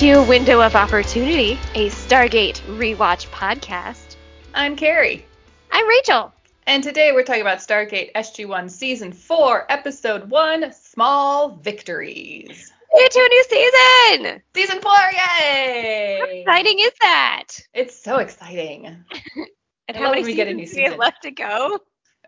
[0.00, 4.16] To Window of Opportunity, a Stargate rewatch podcast.
[4.54, 5.26] I'm Carrie,
[5.70, 6.32] I'm Rachel.
[6.66, 12.72] and today we're talking about Stargate SG1 Season 4, Episode 1 Small Victories.
[12.94, 14.42] Into a new season!
[14.54, 16.18] Season 4, yay!
[16.18, 17.48] How exciting is that?
[17.74, 19.04] It's so exciting.
[19.86, 21.00] And I how many we get a new seasons we have season.
[21.00, 21.78] left to go?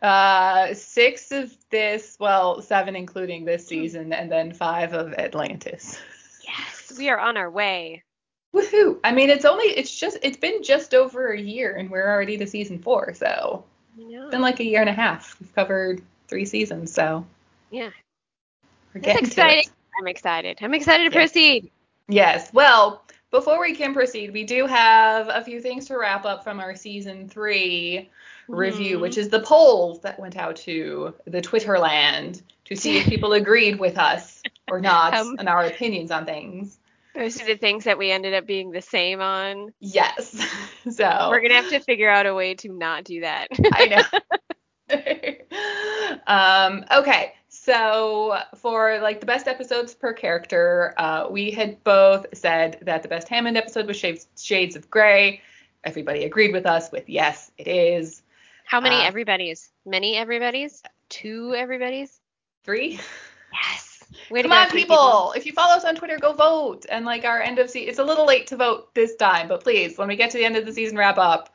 [0.03, 5.97] Uh, six of this, well, seven including this season, and then five of Atlantis.
[6.99, 8.03] We are on our way.
[8.55, 8.99] Woohoo!
[9.03, 12.37] I mean, it's only, it's just, it's been just over a year, and we're already
[12.39, 13.65] to season four, so
[13.97, 14.23] know.
[14.25, 15.37] it's been like a year and a half.
[15.41, 17.25] We've covered three seasons, so
[17.71, 17.91] yeah,
[18.95, 19.59] we're getting to exciting.
[19.65, 19.71] it.
[19.99, 20.59] I'm excited.
[20.61, 21.21] I'm excited to Yeah.
[21.25, 21.71] proceed.
[22.09, 22.53] Yes.
[22.53, 26.61] Well, before we can proceed, we do have a few things to wrap up from
[26.61, 28.11] our season three
[28.49, 29.01] review, Mhm.
[29.01, 33.33] which is the polls that went out to the Twitter land to see if people
[33.33, 36.79] agreed with us or not Um, and our opinions on things.
[37.15, 39.73] Those are the things that we ended up being the same on.
[39.81, 40.35] Yes.
[40.91, 43.47] So We're gonna have to figure out a way to not do that.
[43.73, 44.03] I know.
[46.27, 52.79] um, okay, so for like the best episodes per character, uh, we had both said
[52.83, 55.41] that the best Hammond episode was Shades, Shades of Grey.
[55.85, 58.23] Everybody agreed with us with yes, it is.
[58.65, 59.71] How many Uh, everybody's?
[59.87, 60.83] Many everybody's?
[61.09, 62.21] Two everybody's?
[62.65, 62.99] Three.
[63.53, 63.92] Yes.
[64.31, 65.33] Way Come on, three people.
[65.37, 66.87] If you follow us on Twitter, go vote.
[66.89, 69.63] And like our end of season, it's a little late to vote this time, but
[69.63, 71.55] please, when we get to the end of the season wrap up,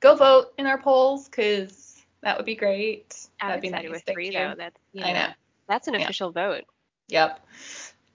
[0.00, 3.14] go vote in our polls because that would be great.
[3.40, 3.90] I'm That'd be nice.
[3.90, 4.32] with Thank three you.
[4.32, 4.54] though.
[4.56, 5.28] That's you I know.
[5.68, 6.02] That's an Yeah.
[6.04, 6.64] official vote.
[7.08, 7.46] Yep.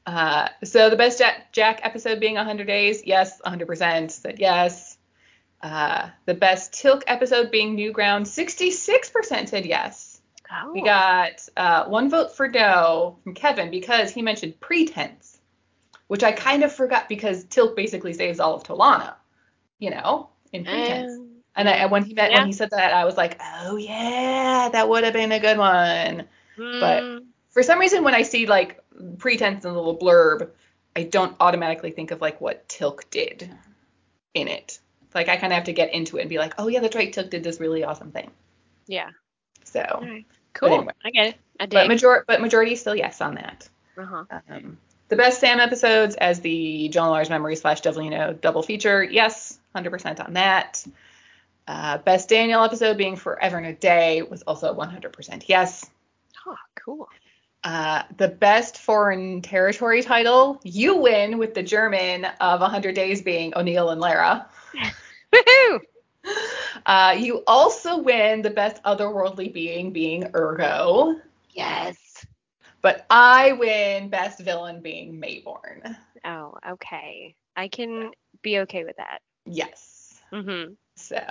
[0.05, 4.97] Uh, so the best Jack, Jack episode being 100 days, yes, 100% said yes.
[5.61, 10.08] Uh, the best Teal'c episode being New Ground, 66% said yes.
[10.51, 10.71] Oh.
[10.73, 15.39] We got uh, one vote for no from Kevin because he mentioned pretense,
[16.07, 19.13] which I kind of forgot because Teal'c basically saves all of Tollana,
[19.77, 21.13] you know, in pretense.
[21.13, 22.39] Um, and I, when he met, yeah.
[22.39, 25.57] when he said that, I was like, oh yeah, that would have been a good
[25.57, 26.27] one
[26.59, 28.83] but- mm, for some reason when I see like
[29.17, 30.49] pretense in the little blurb,
[30.95, 33.49] I don't automatically think of like what Teal'c did
[34.33, 34.79] in it.
[35.15, 36.95] Like I kind of have to get into it and be like, oh yeah, that's
[36.95, 38.31] right, Teal'c did this really awesome thing.
[38.87, 39.09] yeah.
[39.63, 40.25] So, right.
[40.53, 40.73] Cool.
[40.73, 40.93] anyway.
[41.03, 41.35] I get it.
[41.59, 43.67] I but major but majority still yes on that.
[43.97, 44.23] uh-huh.
[44.49, 44.77] Um,
[45.09, 50.33] the best Sam episodes as the Jolinar's Memory slash Devlino double feature, yes, 100% on
[50.33, 50.85] that.
[51.67, 55.85] Uh, best Daniel episode being Forever and a Day was also 100% yes.
[56.45, 57.09] Oh, cool.
[57.63, 63.53] Uh, the best foreign territory title, you win with the German of 100 Days being
[63.55, 64.45] O'Neill and Laira.
[65.33, 65.79] Woohoo!
[66.85, 71.19] Uh, you also win the best otherworldly being being Urgo,
[71.51, 72.25] Yes.
[72.81, 75.95] but I win best villain being Maybourne.
[76.23, 77.35] Oh, okay.
[77.55, 79.19] I can be okay with that.
[79.45, 80.21] Yes.
[80.31, 80.73] Mm-hmm.
[80.95, 81.21] So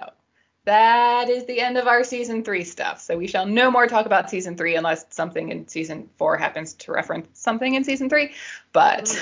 [0.64, 3.00] that is the end of our season three stuff.
[3.00, 6.74] So we shall no more talk about season three unless something in season four happens
[6.74, 8.32] to reference something in season three.
[8.72, 9.18] But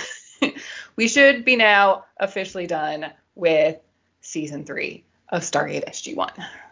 [0.96, 3.78] we should be now officially done with
[4.20, 6.30] season three of Stargate SG1.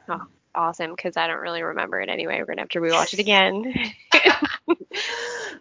[0.09, 2.39] Oh, awesome, because I don't really remember it anyway.
[2.39, 3.75] We're gonna have to rewatch it again.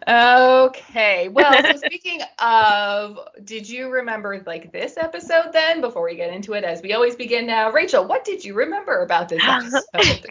[0.06, 1.28] Okay.
[1.28, 6.52] Well, so speaking of, did you remember like this episode then before we get into
[6.54, 7.70] it as we always begin now?
[7.72, 9.42] Rachel, what did you remember about this
[9.94, 10.26] episode?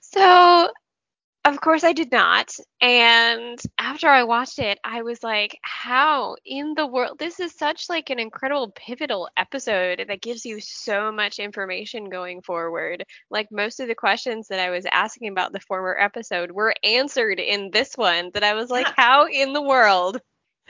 [0.00, 0.70] so,
[1.46, 2.52] of course, I did not.
[2.80, 7.18] And after I watched it, I was like, how in the world?
[7.18, 12.42] This is such like an incredible pivotal episode that gives you so much information going
[12.42, 13.04] forward.
[13.30, 17.40] Like most of the questions that I was asking about the former episode were answered
[17.40, 18.94] in this one that I was like, Yeah.
[18.96, 20.20] how in the world?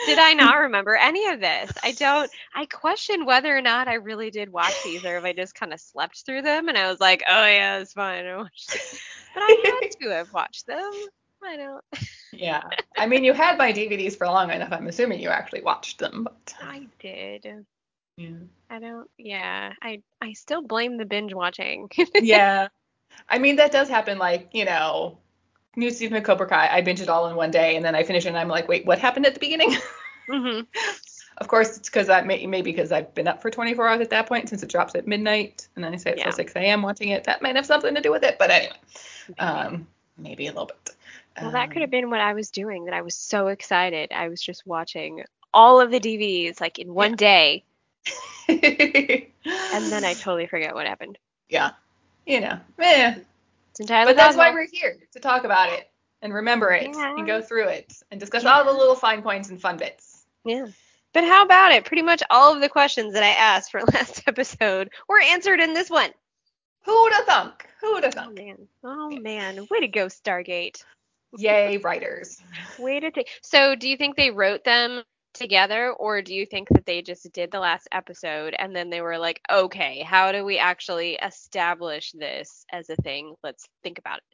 [0.04, 1.72] Did I not remember any of this?
[1.82, 2.30] I don't.
[2.54, 5.72] I question whether or not I really did watch these, or if I just kind
[5.72, 9.00] of slept through them, and I was like, "Oh yeah, it's fine." I watched it.
[9.34, 10.90] But I had to have watched them.
[11.42, 11.84] I don't.
[12.32, 12.62] yeah.
[12.96, 14.72] I mean, you had my DVDs for long enough.
[14.72, 17.46] I'm assuming you actually watched them, but I did.
[18.16, 18.30] yeah.
[18.68, 19.08] I don't.
[19.16, 19.72] Yeah.
[19.80, 20.02] I.
[20.20, 21.88] I still blame the binge watching.
[22.14, 22.68] yeah.
[23.28, 24.18] I mean, that does happen.
[24.18, 25.18] Like, you know,
[25.76, 28.02] New Season of Cobra Kai, I binge it all in one day, and then I
[28.02, 29.74] finish it, and I'm like, wait, what happened at the beginning?
[30.30, 30.60] hmm
[31.38, 34.08] of course, it's because I may, maybe because I've been up for 24 hours at
[34.10, 36.24] that point since it drops at midnight, and then I stay up Yeah.
[36.24, 36.82] till 6 a.m.
[36.82, 37.24] watching it.
[37.24, 38.76] That might have something to do with it, but anyway,
[39.38, 39.86] um,
[40.16, 40.96] maybe a little bit.
[41.42, 42.86] Well, that could have been what I was doing.
[42.86, 44.12] That I was so excited.
[44.12, 47.64] I was just watching all of the DVDs like in one day,
[48.48, 48.58] and
[49.92, 51.18] then I totally forget what happened.
[51.50, 51.72] yeah,
[52.24, 53.16] you know, eh.
[53.76, 55.90] It's entirely But that's why we're here to talk about it
[56.22, 57.14] and remember it Yeah.
[57.14, 58.54] and go through it and discuss Yeah.
[58.54, 60.24] all the little fine points and fun bits.
[60.46, 60.68] Yeah.
[61.12, 61.84] But how about it?
[61.84, 65.74] Pretty much all of the questions that I asked for last episode were answered in
[65.74, 66.10] this one.
[66.86, 67.66] Who'da thunk?
[67.82, 68.38] Who'da Oh thunk?
[68.38, 68.68] man.
[68.82, 69.66] Oh man.
[69.70, 70.82] Way to go, Stargate.
[71.36, 72.40] Yay, writers.
[72.78, 73.28] Way to take.
[73.42, 75.02] So, do you think they wrote them
[75.36, 79.00] together, or do you think that they just did the last episode and then they
[79.00, 83.34] were like, okay, how do we actually establish this as a thing?
[83.42, 84.24] Let's think about it.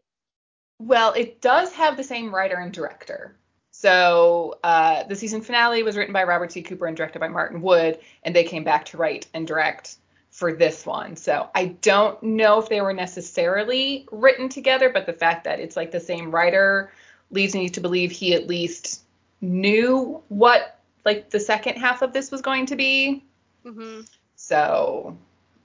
[0.78, 3.36] Well, it does have the same writer and director.
[3.70, 6.62] So uh, the season finale was written by Robert C.
[6.62, 9.96] Cooper and directed by Martin Wood, and they came back to write and direct
[10.30, 11.16] for this one.
[11.16, 15.76] So I don't know if they were necessarily written together, but the fact that it's
[15.76, 16.92] like the same writer
[17.30, 19.02] leads me to believe he at least
[19.40, 23.24] knew what like the second half of this was going to be.
[23.64, 24.00] hmm
[24.36, 25.16] So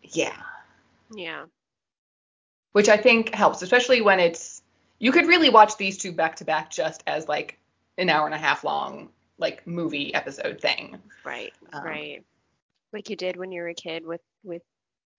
[0.04, 0.36] yeah,
[1.16, 1.46] Yeah.
[2.72, 4.62] which I think helps, especially when it's
[5.00, 7.60] you could really watch these two back to back just as like
[7.98, 10.98] an hour and a half long like movie episode thing.
[11.24, 11.54] Right.
[11.74, 12.24] Um, right.
[12.94, 14.62] Like you did when you were a kid with with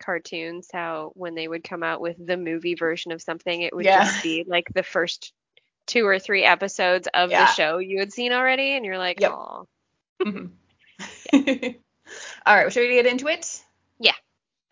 [0.00, 3.84] cartoons, how when they would come out with the movie version of something, it would
[3.84, 4.04] Yeah.
[4.04, 5.32] just be like the first
[5.86, 7.46] two or three episodes of Yeah.
[7.46, 9.32] the show you had seen already, and you're like, Yep.
[9.32, 9.66] oh,
[10.22, 10.50] Mhm.
[12.46, 13.64] All right, well, should we get into it?
[13.98, 14.12] Yeah.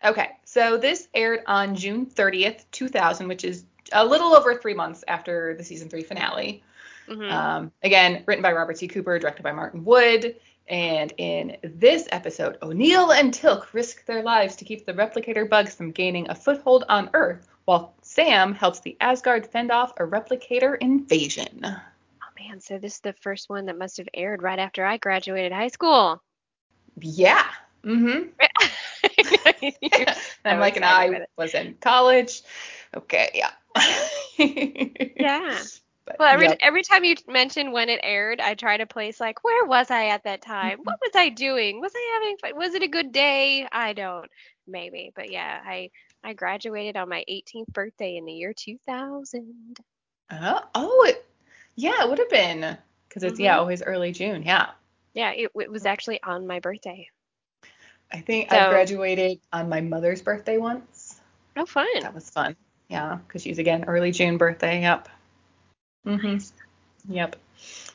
[0.03, 5.03] Okay, so this aired on June 30th, 2000, which is a little over three months
[5.07, 6.63] after the season three finale.
[7.07, 7.31] mhm.
[7.31, 8.87] Um, again, written by Robert C.
[8.87, 10.35] Cooper, directed by Martin Wood.
[10.67, 15.73] And in this episode, O'Neill and Teal'c risk their lives to keep the replicator bugs
[15.73, 20.77] from gaining a foothold on Earth, while Sam helps the Asgard fend off a replicator
[20.81, 21.65] invasion.
[22.39, 25.51] Man, so this is the first one that must have aired right after I graduated
[25.51, 26.21] high school.
[26.99, 27.45] Yeah.
[27.83, 28.29] Mm-hmm.
[30.45, 32.41] I'm like, and I was in college.
[32.95, 33.51] Okay, yeah.
[35.17, 35.59] yeah.
[36.05, 36.57] But, Well, every yep.
[36.61, 40.07] every time you mention when it aired, I try to place like, where was I
[40.07, 40.77] at that time?
[40.77, 40.83] Mm-hmm.
[40.83, 41.81] What was I doing?
[41.81, 42.55] Was I having fun?
[42.55, 43.67] Was it a good day?
[43.71, 44.29] I don't.
[44.67, 45.89] Maybe, but yeah, I
[46.23, 49.79] I graduated on my 18th birthday in the year 2000.
[50.29, 51.25] Uh, oh, it,
[51.77, 52.77] yeah, it would have been
[53.09, 53.59] because it's yeah Mhm.
[53.59, 54.43] always early June.
[54.43, 54.71] Yeah,
[55.13, 57.09] Yeah, it, it was actually on my birthday.
[58.11, 61.19] I think I graduated on my mother's birthday once.
[61.57, 61.87] Oh, fun.
[62.01, 62.55] That was fun.
[62.89, 64.81] Yeah, because she's again early June birthday.
[64.81, 65.09] Yep.
[66.05, 66.37] hmm
[67.09, 67.37] Yep.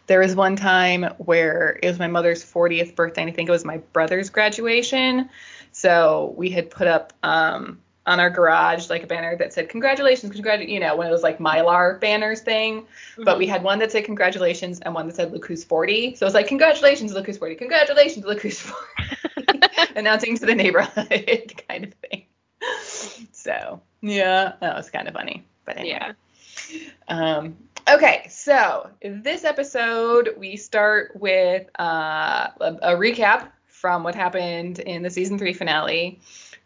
[0.07, 3.53] There was one time where it was my mother's 40th birthday, and I think it
[3.53, 5.31] was my brother's graduation.
[5.73, 10.33] So we had put up um, on our garage like a banner that said "Congratulations,
[10.33, 12.87] congrat," you know, one of those like Mylar banners thing.
[13.17, 16.25] But we had one that said "Congratulations" and one that said "Look who's 40." So
[16.25, 19.61] it was like "Congratulations, look who's 40." Congratulations, look who's 40.
[19.97, 22.25] Announcing to the neighborhood kind of thing.
[23.33, 25.45] So yeah, that was kind of funny.
[25.65, 25.99] But anyway.
[25.99, 26.13] yeah.
[27.09, 27.57] Um,
[27.89, 35.03] okay, so this episode we start with uh, a, a recap from what happened in
[35.03, 36.21] the season three finale,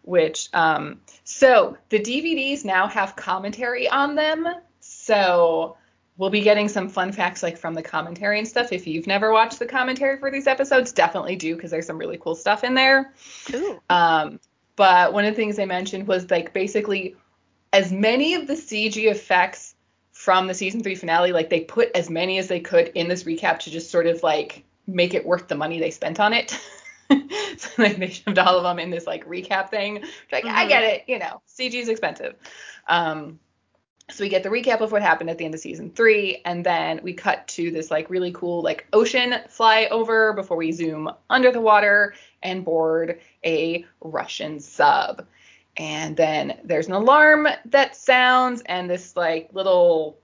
[0.06, 4.46] which um, so the DVDs now have commentary on them,
[4.80, 5.76] so
[6.16, 8.72] we'll be getting some fun facts like from the commentary and stuff.
[8.72, 12.18] If you've never watched the commentary for these episodes, definitely do because there's some really
[12.18, 13.12] cool stuff in there.
[13.90, 14.40] Um,
[14.76, 17.16] but one of the things they mentioned was like basically
[17.72, 19.74] as many of the CG effects
[20.12, 23.24] from the season three finale, like they put as many as they could in this
[23.24, 26.58] recap to just sort of like make it worth the money they spent on it.
[27.58, 30.04] so like they shoved all of them in this like recap thing.
[30.32, 30.68] Like I Mhm.
[30.68, 32.34] get it, you know, CG is expensive.
[32.88, 33.38] Um,
[34.08, 36.64] so we get the recap of what happened at the end of season three, and
[36.64, 41.50] then we cut to this like really cool like ocean flyover before we zoom under
[41.50, 45.26] the water and board a Russian sub.
[45.76, 50.18] And then there's an alarm that sounds, and this like little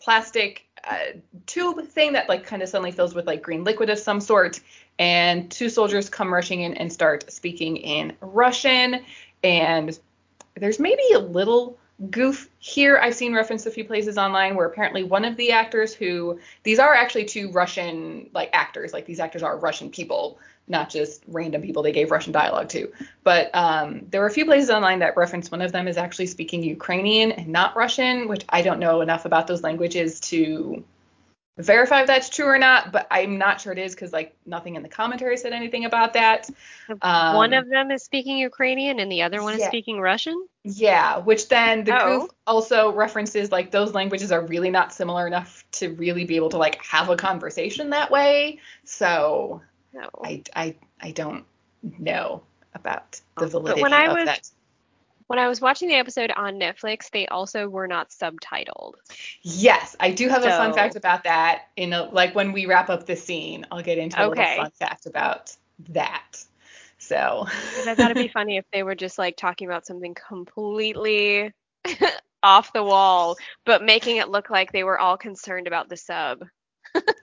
[0.00, 3.98] plastic uh, tube thing that like kind of suddenly fills with like green liquid of
[3.98, 4.60] some sort.
[4.98, 9.04] And two soldiers come rushing in and start speaking in Russian.
[9.42, 9.98] And
[10.54, 11.78] there's maybe a little
[12.10, 12.98] goof here.
[12.98, 16.78] I've seen referenced a few places online where apparently one of the actors who these
[16.78, 21.62] are actually two Russian like actors, like these actors are Russian people, not just random
[21.62, 22.92] people they gave Russian dialogue to.
[23.24, 26.26] But um, there were a few places online that reference one of them is actually
[26.26, 30.84] speaking Ukrainian and not Russian, which I don't know enough about those languages to
[31.58, 32.92] verify if that's true or not.
[32.92, 36.14] But I'm not sure it is because like nothing in the commentary said anything about
[36.14, 36.48] that.
[37.02, 40.46] Um, one of them is speaking Ukrainian and the other one is speaking Russian.
[40.64, 42.20] Yeah, which then the Oh.
[42.20, 46.50] goof also references like those languages are really not similar enough to really be able
[46.50, 48.60] to like have a conversation that way.
[48.84, 49.60] So
[49.92, 50.08] No.
[50.24, 51.44] I I I don't
[51.98, 52.42] know
[52.74, 54.50] about the validity when I of was- that.
[55.28, 58.94] When I was watching the episode on Netflix, they also were not subtitled.
[59.40, 61.68] Yes, I do have a fun fact about that.
[61.76, 64.40] In a, like when we wrap up the scene, I'll get into a Okay.
[64.40, 65.56] little fun fact about
[65.88, 66.44] that.
[66.98, 71.50] So I thought it'd be funny if they were just like talking about something completely
[72.42, 76.44] off the wall, but making it look like they were all concerned about the sub.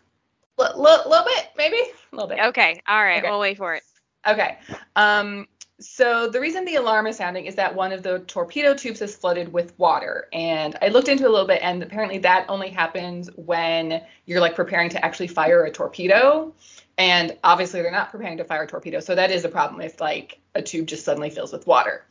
[0.59, 2.39] L- little bit, maybe a little bit.
[2.39, 3.29] Okay, all right, Okay.
[3.29, 3.83] we'll wait for it.
[4.27, 4.57] Okay.
[4.95, 5.47] Um,
[5.79, 9.15] so the reason the alarm is sounding is that one of the torpedo tubes is
[9.15, 10.27] flooded with water.
[10.33, 14.41] And I looked into it a little bit, and apparently that only happens when you're
[14.41, 16.53] like preparing to actually fire a torpedo.
[16.97, 20.01] And obviously they're not preparing to fire a torpedo, so that is a problem if
[20.01, 22.03] like a tube just suddenly fills with water.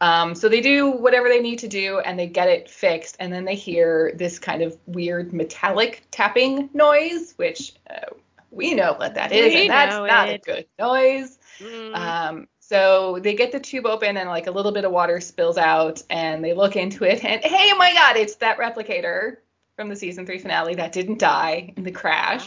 [0.00, 3.32] Um, so they do whatever they need to do and they get it fixed, and
[3.32, 8.12] then they hear this kind of weird metallic tapping noise, which uh,
[8.50, 11.38] we know what that is, We and that's not a good noise.
[11.60, 15.20] Mm, Um, so they get the tube open and like a little bit of water
[15.20, 19.36] spills out and they look into it and hey, oh my God, it's that replicator
[19.76, 22.46] from the season three finale that didn't die in the crash.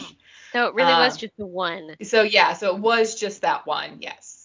[0.52, 1.96] so it really was um, just the one.
[2.02, 4.35] So yeah, so it was just that one, yes.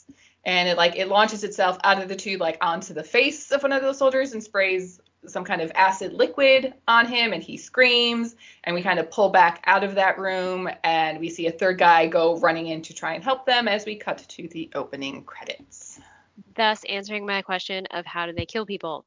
[0.44, 3.62] And it like it launches itself out of the tube like onto the face of
[3.62, 7.58] one of the soldiers and sprays some kind of acid liquid on him and he
[7.58, 11.52] screams and we kind of pull back out of that room and we see a
[11.52, 14.70] third guy go running in to try and help them as we cut to the
[14.74, 16.00] opening credits.
[16.56, 19.06] Thus answering my question of how do they kill people?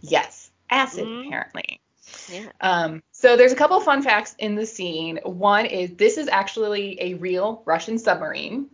[0.00, 1.26] Yes, acid Mhm.
[1.26, 1.80] apparently.
[2.28, 2.50] Yeah.
[2.60, 5.18] Um, so there's a couple fun facts in the scene.
[5.24, 8.70] One is this is actually a real Russian submarine.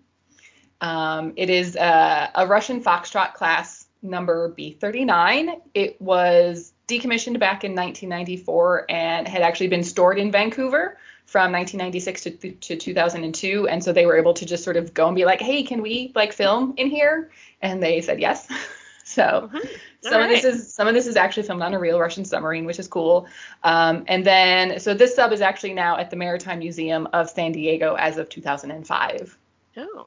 [0.83, 5.61] Um, it is uh, a Russian Foxtrot class number B39.
[5.75, 12.23] It was decommissioned back in 1994 and had actually been stored in Vancouver from 1996
[12.23, 13.69] to, to 2002.
[13.69, 15.81] And so they were able to just sort of go and be like, hey, can
[15.81, 17.31] we like film in here?
[17.63, 18.49] And they said yes.
[19.05, 19.69] so Mhm.
[20.03, 22.65] some of this is some of this is actually filmed on a real Russian submarine,
[22.65, 23.29] which is cool.
[23.63, 27.53] Um, and then so this sub is actually now at the Maritime Museum of San
[27.53, 29.39] Diego as of 2005.
[29.77, 30.07] Oh,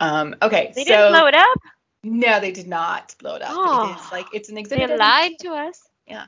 [0.00, 1.58] Um, okay, they so didn't blow it up.
[2.02, 3.50] no, they did not blow it up.
[3.52, 3.90] Oh.
[3.90, 4.90] it is like it's an exhibit.
[4.90, 5.82] a lied to us.
[6.06, 6.26] Yeah.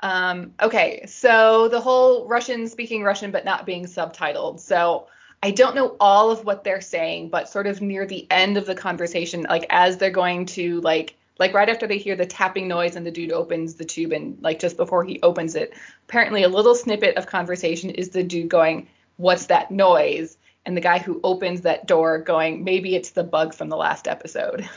[0.00, 4.60] Um, okay, so the whole Russian speaking Russian but not being subtitled.
[4.60, 5.06] So
[5.42, 8.66] I don't know all of what they're saying, but sort of near the end of
[8.66, 12.66] the conversation, like as they're going to like like right after they hear the tapping
[12.66, 15.74] noise and the dude opens the tube and like just before he opens it,
[16.08, 20.80] apparently a little snippet of conversation is the dude going, "What's that noise?" And the
[20.82, 24.68] guy who opens that door going, "Maybe it's the bug from the last episode."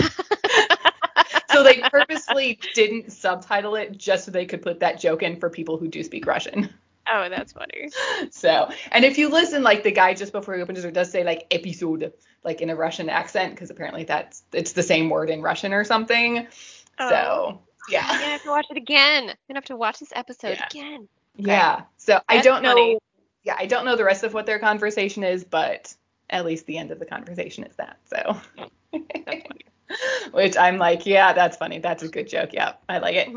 [1.52, 5.50] so they purposely didn't subtitle it just so they could put that joke in for
[5.50, 6.70] people who do speak Russian.
[7.12, 7.90] Oh, that's funny.
[8.30, 11.24] So, and if you listen, like the guy just before he opens it does say
[11.24, 12.14] like episode,
[12.44, 15.84] like in a Russian accent, because apparently that's it's the same word in Russian or
[15.84, 16.48] something.
[17.00, 17.10] Oh.
[17.10, 19.24] So, I'm yeah, gonna have to watch it again.
[19.24, 20.68] I'm gonna have to watch this episode Yeah.
[20.72, 21.08] again.
[21.36, 21.82] yeah.
[21.98, 23.00] So I don't know.
[23.44, 25.94] Yeah, I don't know the rest of what their conversation is, but
[26.30, 27.98] at least the end of the conversation is that.
[28.06, 28.40] So.
[30.32, 31.80] Which I'm like, yeah, that's funny.
[31.80, 32.52] That's a good joke.
[32.54, 33.30] Yeah, I like it.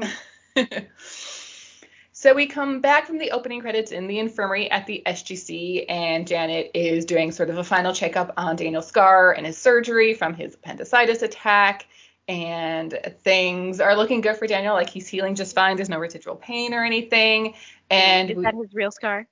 [0.57, 0.85] Mm-hmm.
[2.13, 6.27] so we come back from the opening credits in the infirmary at the SGC, and
[6.27, 10.35] Janet is doing sort of a final checkup on Daniel Scar and his surgery from
[10.35, 11.87] his appendicitis attack.
[12.27, 14.75] And things are looking good for Daniel.
[14.75, 15.77] Like he's healing just fine.
[15.77, 17.55] There's no residual pain or anything.
[17.91, 19.27] And Is we, that his real scar?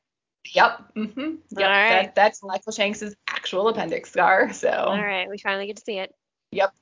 [0.44, 1.90] Yep, mm-hmm, yep, All right.
[1.90, 4.52] that, that's Michael Shanks's actual appendix scar.
[4.52, 6.14] So All right, we finally get to see it.
[6.52, 6.74] Yep.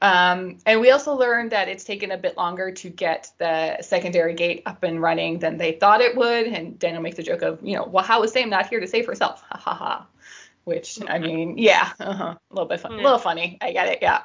[0.00, 4.32] Um, and we also learned that it's taken a bit longer to get the secondary
[4.32, 6.46] gate up and running than they thought it would.
[6.46, 8.86] And Daniel makes a joke of, you know, well, how is Sam not here to
[8.86, 9.42] save herself?
[9.50, 10.06] Ha ha ha.
[10.64, 13.58] Which, I mean, yeah, uh-huh, a little bit fun, a little funny.
[13.60, 14.22] I get it, yeah.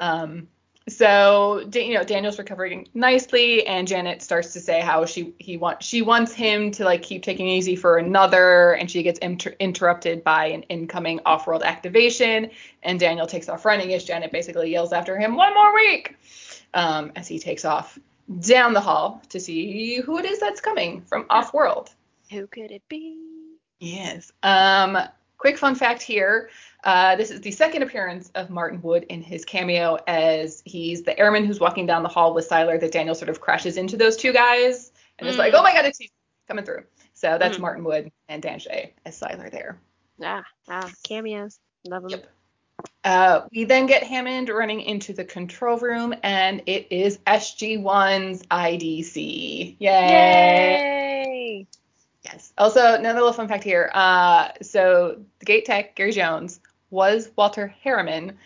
[0.00, 0.48] Um,
[0.88, 5.84] so, you know, Daniel's recovering nicely, and Janet starts to say how she he wants
[5.84, 9.56] she wants him to like keep taking it easy for another, and she gets inter-
[9.58, 12.50] interrupted by an incoming off-world activation,
[12.84, 16.16] and Daniel takes off running as Janet basically yells after him, "One more week!"
[16.72, 17.98] Um, as he takes off
[18.40, 21.90] down the hall to see who it is that's coming from off-world.
[22.30, 23.18] Who could it be?
[23.80, 24.32] Yes.
[24.42, 24.98] Um,
[25.38, 26.50] quick fun fact here.
[26.86, 31.18] Uh, this is the second appearance of Martin Wood in his cameo as he's the
[31.18, 34.16] airman who's walking down the hall with Siler that Daniel sort of crashes into those
[34.16, 35.58] two guys and it's like, Mm.
[35.58, 35.98] oh my god, it's
[36.46, 36.84] coming through.
[37.12, 37.60] So that's Mm.
[37.62, 39.80] Martin Wood and Dan Shea as Siler there.
[40.22, 41.58] Ah, ah, cameos.
[41.88, 42.10] Love them.
[42.12, 42.26] Yep.
[43.02, 49.76] Uh, we then get Hammond running into the control room and it is SG1's IDC.
[49.80, 49.90] Yay!
[49.90, 51.66] Yay!
[52.22, 52.52] Yes.
[52.58, 53.90] Also, another little fun fact here.
[53.94, 58.38] Uh, so the gate tech, Gary Jones, was Walter Harriman,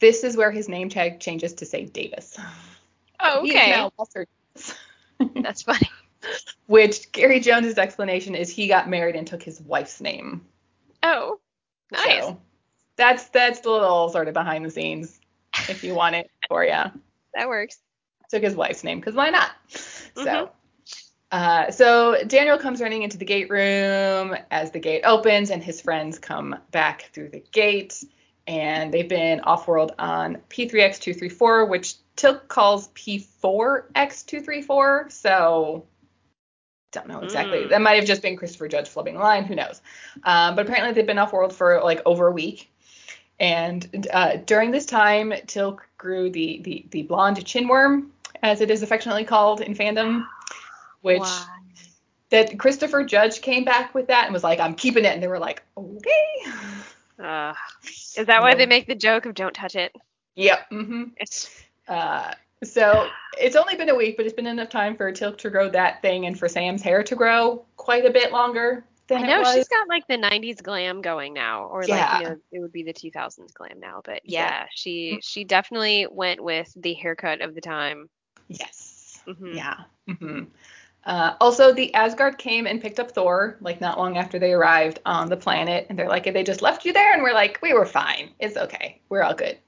[0.00, 2.38] this is where his name tag changes to say Davis.
[3.20, 3.88] Oh, okay.
[3.96, 4.74] Walter Davis.
[5.42, 5.90] That's funny.
[6.66, 10.44] Which Gary Jones's explanation is he got married and took his wife's name.
[11.02, 11.38] Oh,
[11.92, 12.22] nice.
[12.22, 12.40] So
[12.96, 15.20] that's that's the little sort of behind the scenes
[15.68, 16.72] if you want it for you.
[17.34, 17.78] That works.
[18.30, 19.50] Took his wife's name because why not?
[19.72, 20.22] Mhm.
[20.22, 20.50] So.
[21.34, 25.80] Uh, so Daniel comes running into the gate room as the gate opens, and his
[25.80, 28.04] friends come back through the gate.
[28.46, 35.10] And they've been off-world on P3X234, which Teal'c calls P4X234.
[35.10, 35.86] So
[36.92, 37.64] don't know exactly.
[37.64, 37.70] Mm.
[37.70, 39.42] That might have just been Christopher Judge flipping the line.
[39.42, 39.82] Who knows?
[40.22, 42.70] Um, but apparently they've been off-world for like over a week.
[43.40, 48.10] And uh, during this time, Teal'c grew the, the the blonde chinworm,
[48.44, 50.24] as it is affectionately called in fandom,
[51.04, 51.20] which
[52.30, 55.28] that Christopher Judge came back with that and was like, "I'm keeping it," and they
[55.28, 56.42] were like, "Okay."
[57.22, 57.54] Uh,
[58.16, 59.92] is that why they make the joke of don't touch it?
[60.36, 60.66] Yep.
[60.70, 61.04] hmm
[61.86, 62.34] Uh,
[62.64, 63.06] so
[63.38, 66.00] it's only been a week, but it's been enough time for Teal'c to grow that
[66.02, 69.42] thing and for Sam's hair to grow quite a bit longer than I know it
[69.42, 69.54] was.
[69.54, 72.82] she's got like the 90s glam going now, or like you know it would be
[72.82, 74.00] the 2000s glam now.
[74.04, 74.48] But Yeah.
[74.48, 78.08] yeah, she she definitely went with the haircut of the time.
[78.48, 79.20] Yes.
[79.28, 79.56] Mhm.
[79.56, 79.76] Yeah.
[80.18, 80.44] hmm
[81.06, 85.00] Uh, also, the Asgard came and picked up Thor like not long after they arrived
[85.04, 87.74] on the planet, and they're like, "They just left you there," and we're like, "We
[87.74, 88.30] were fine.
[88.38, 89.00] It's okay.
[89.10, 89.58] We're all good."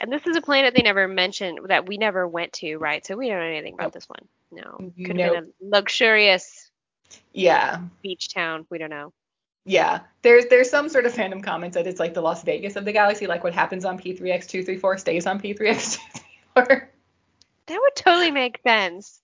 [0.00, 3.04] And this is a planet they never mentioned that we never went to, right?
[3.04, 3.92] So we don't know anything about Nope.
[3.92, 4.28] this one.
[4.50, 5.44] No, could have Nope.
[5.60, 6.70] been a luxurious
[7.32, 7.80] Yeah.
[8.02, 8.66] beach town.
[8.70, 9.12] We don't know.
[9.66, 12.86] Yeah, there's there's some sort of fandom comments that it's like the Las Vegas of
[12.86, 16.88] the galaxy, like what happens on P3X234 stays on P3X234.
[17.66, 19.20] That would totally make sense,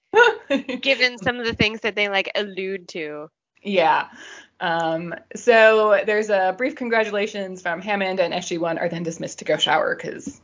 [0.80, 3.30] given some of the things that they like allude to.
[3.62, 4.08] yeah.
[4.60, 9.56] Um, so there's a brief congratulations from Hammond and SG1 are then dismissed to go
[9.56, 10.40] shower because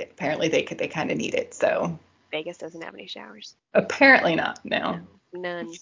[0.00, 1.54] apparently they could they kind of need it.
[1.54, 1.98] So
[2.30, 3.54] Vegas doesn't have any showers.
[3.74, 4.58] apparently not.
[4.64, 5.00] No.
[5.32, 5.72] None.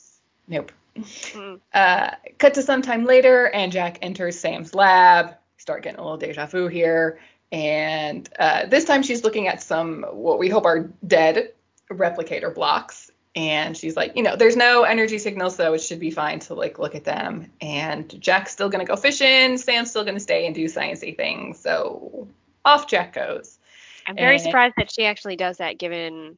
[0.49, 0.73] Nope.
[0.97, 1.61] Mm.
[1.73, 5.37] Uh, cut to some time later, and Jack enters Sam's lab.
[5.57, 7.21] Start getting a little deja vu here,
[7.53, 11.53] and uh, this time she's looking at some what we hope are dead
[11.99, 16.11] replicator blocks, and she's like, you know, there's no energy signals, so it should be
[16.11, 17.51] fine to like look at them.
[17.61, 19.57] And Jack's still gonna go fishing.
[19.57, 21.59] Sam's still gonna stay and do sciencey things.
[21.59, 22.29] So
[22.65, 23.59] off Jack goes.
[24.07, 26.37] I'm very And- surprised that she actually does that, given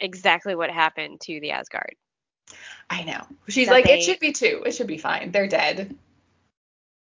[0.00, 1.96] exactly what happened to the Asgard.
[2.88, 3.26] I know.
[3.48, 4.62] She's That like, they- it should be two.
[4.64, 5.32] It should be fine.
[5.32, 5.94] They're dead.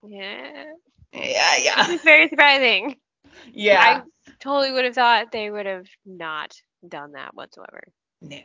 [0.06, 0.64] Yeah,
[1.12, 2.96] Yeah, this yeah, is very surprising.
[3.52, 4.02] yeah.
[4.04, 6.54] I totally would have thought they would have not
[6.88, 7.82] done that whatsoever.
[8.20, 8.38] No.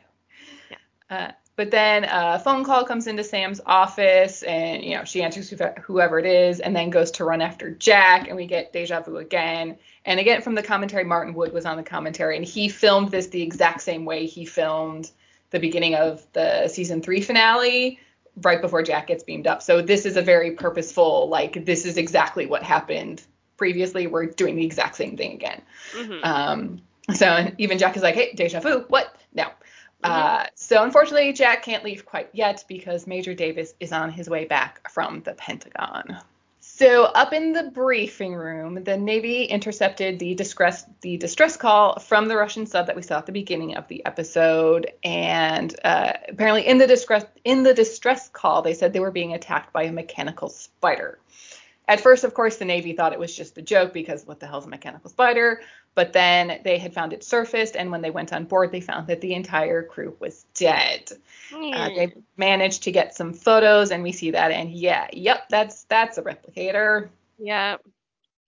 [1.10, 5.52] Uh, but then a phone call comes into Sam's office, and you know she answers
[5.82, 9.16] whoever- it is, and then goes to run after Jack, and we get deja vu
[9.16, 9.76] again.
[10.04, 13.26] And again from the commentary, Martin Wood was on the commentary, and he filmed this
[13.26, 15.10] the exact same way he filmed
[15.50, 17.98] the beginning of the season three finale,
[18.42, 19.62] right before Jack gets beamed up.
[19.62, 23.20] So this is a very purposeful, like this is exactly what happened
[23.56, 24.06] previously.
[24.06, 25.60] We're doing the exact same thing again.
[25.92, 26.82] hmm Um,
[27.14, 29.16] so even Jack is like, hey, deja vu, what?
[29.32, 29.44] No.
[29.44, 29.52] Mm-hmm.
[30.04, 34.46] Uh, so unfortunately, Jack can't leave quite yet because Major Davis is on his way
[34.46, 36.18] back from the Pentagon.
[36.60, 42.28] So up in the briefing room, the Navy intercepted the distress the distress call from
[42.28, 46.66] the Russian sub that we saw at the beginning of the episode, and uh, apparently
[46.66, 49.92] in the distress in the distress call, they said they were being attacked by a
[49.92, 51.18] mechanical spider.
[51.86, 54.46] At first, of course, the Navy thought it was just a joke because what the
[54.46, 55.60] hell's a mechanical spider?
[55.94, 59.08] But then they had found it surfaced, and when they went on board, they found
[59.08, 61.10] that the entire crew was dead.
[61.52, 65.84] Uh, they managed to get some photos, and we see that, and yeah, yep, that's
[65.84, 67.08] that's a replicator.
[67.38, 67.76] yeah,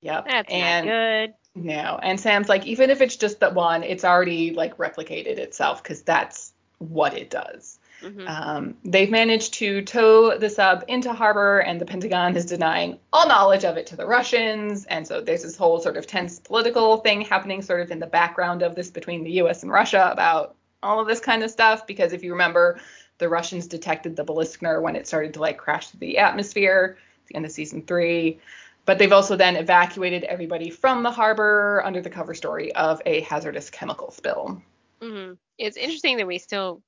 [0.03, 0.27] Yep.
[0.27, 1.35] that's and not good.
[1.55, 5.83] no, and Sam's like, even if it's just that one, it's already like replicated itself
[5.83, 7.79] because that's what it does.
[8.03, 12.99] Hmm Um, they've managed to tow the sub into harbor, and the Pentagon is denying
[13.13, 14.85] all knowledge of it to the Russians.
[14.87, 18.07] And so there's this whole sort of tense political thing happening, sort of in the
[18.07, 19.63] background of this between the U.S.
[19.63, 21.87] and Russia about all of this kind of stuff.
[21.87, 22.81] Because if you remember,
[23.19, 27.29] the Russians detected the Beliskner when it started to like crash through the atmosphere at
[27.29, 28.41] the end of season three.
[28.85, 33.21] But they've also then evacuated everybody from the harbor under the cover story of a
[33.21, 34.61] hazardous chemical spill.
[35.03, 36.83] Hmm It's interesting that we still,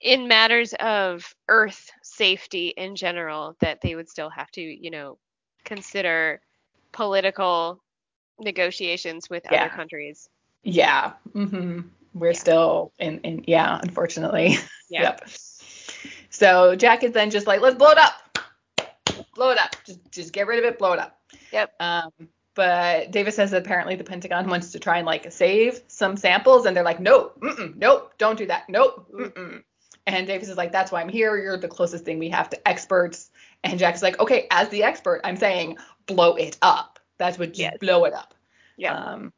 [0.00, 5.18] in matters of Earth safety in general, that they would still have to, you know,
[5.64, 6.40] consider
[6.92, 7.82] political
[8.38, 9.64] negotiations with Yeah.
[9.64, 10.28] other countries.
[10.64, 11.12] Yeah.
[11.34, 11.80] Mm-hmm.
[12.14, 12.38] We're Yeah.
[12.38, 14.56] still in, in, yeah, unfortunately.
[14.88, 15.02] Yeah.
[15.02, 15.28] Yep.
[16.30, 18.38] So Jack is then just like, let's blow it up.
[19.34, 19.74] Blow it up.
[19.84, 21.18] Just, just get rid of it, blow it up.
[21.50, 21.72] Yep.
[21.80, 22.10] Um,
[22.56, 26.66] but Davis says that apparently the Pentagon wants to try and like save some samples,
[26.66, 27.30] and they're like, no,
[27.76, 29.06] nope, don't do that, nope.
[29.12, 29.62] Mm-mm.
[30.08, 31.36] And Davis is like, that's why I'm here.
[31.36, 33.30] You're the closest thing we have to experts.
[33.64, 36.98] And Jack's like, okay, as the expert, I'm saying blow it up.
[37.18, 37.76] That's what Yes.
[37.80, 38.34] blow it up.
[38.76, 38.94] Yeah.
[38.94, 39.32] Um,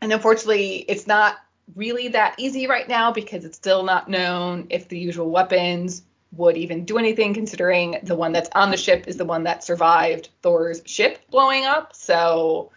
[0.00, 1.36] and unfortunately, it's not
[1.74, 6.02] really that easy right now because it's still not known if the usual weapons
[6.36, 9.64] would even do anything, considering the one that's on the ship is the one that
[9.64, 11.94] survived Thor's ship blowing up.
[11.94, 12.70] So,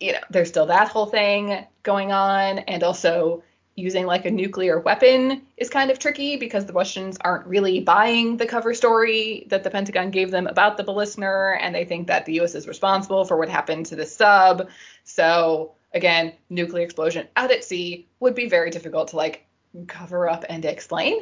[0.00, 2.60] you know, there's still that whole thing going on.
[2.60, 3.42] And also,
[3.76, 8.36] using like a nuclear weapon is kind of tricky because the Russians aren't really buying
[8.36, 12.24] the cover story that the Pentagon gave them about the Beliskner, and they think that
[12.24, 12.54] the U.S.
[12.54, 14.68] is responsible for what happened to the sub.
[15.02, 19.46] So again, nuclear explosion out at sea would be very difficult to like
[19.88, 21.20] cover up and explain.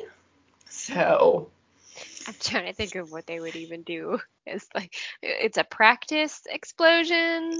[0.82, 1.50] So
[2.26, 4.18] I'm trying to think of what they would even do.
[4.44, 4.92] It's like
[5.22, 7.52] it's a practice explosion.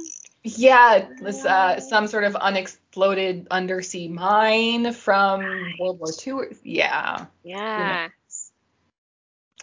[0.43, 5.45] yeah, it was uh, some sort of unexploded undersea mine from
[5.79, 6.57] World War II.
[6.65, 7.27] Yeah.
[7.45, 8.09] Yeah.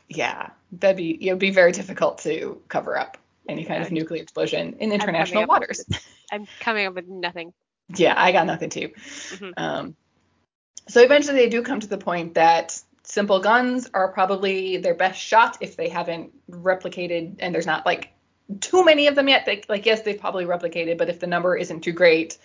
[0.07, 3.17] yeah, that'd be it would be very difficult to cover up
[3.49, 5.83] any kind of nuclear explosion in international with waters.
[6.31, 7.51] I'm coming up with nothing.
[7.95, 8.89] yeah, I got nothing too.
[9.31, 9.53] Mhm.
[9.57, 9.95] Um,
[10.87, 15.19] so eventually they do come to the point that simple guns are probably their best
[15.19, 18.13] shot if they haven't replicated and there's not like
[18.61, 19.45] too many of them yet.
[19.45, 22.37] They, like yes, they've probably replicated, but if the number isn't too great,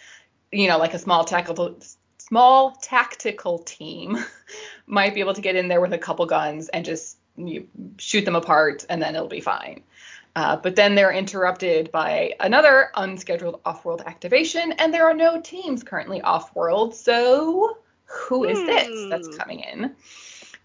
[0.51, 1.79] you know, like a small tactical
[2.19, 4.17] small tactical team
[4.87, 8.25] might be able to get in there with a couple guns and just you, shoot
[8.25, 9.83] them apart and then it'll be fine.
[10.37, 15.85] Uh, but then they're interrupted by another unscheduled off-world activation, and there are no teams
[15.85, 16.93] currently off-world.
[16.95, 19.37] So who is this that's Hmm.
[19.37, 19.95] coming in?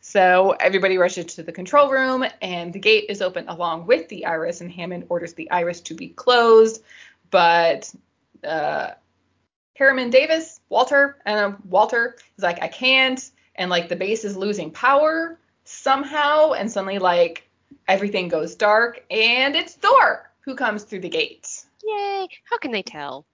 [0.09, 4.25] So everybody rushes to the control room, and the gate is open along with the
[4.25, 6.81] Iris, and Hammond orders the Iris to be closed.
[7.29, 7.93] But
[8.43, 8.93] uh,
[9.75, 14.35] Harriman Davis, Walter, and uh, Walter is like, I can't, and like the base is
[14.35, 17.47] losing power somehow, and suddenly like
[17.87, 21.65] everything goes dark, and it's Thor who comes through the gate.
[21.83, 22.27] Yay!
[22.49, 23.27] How can they tell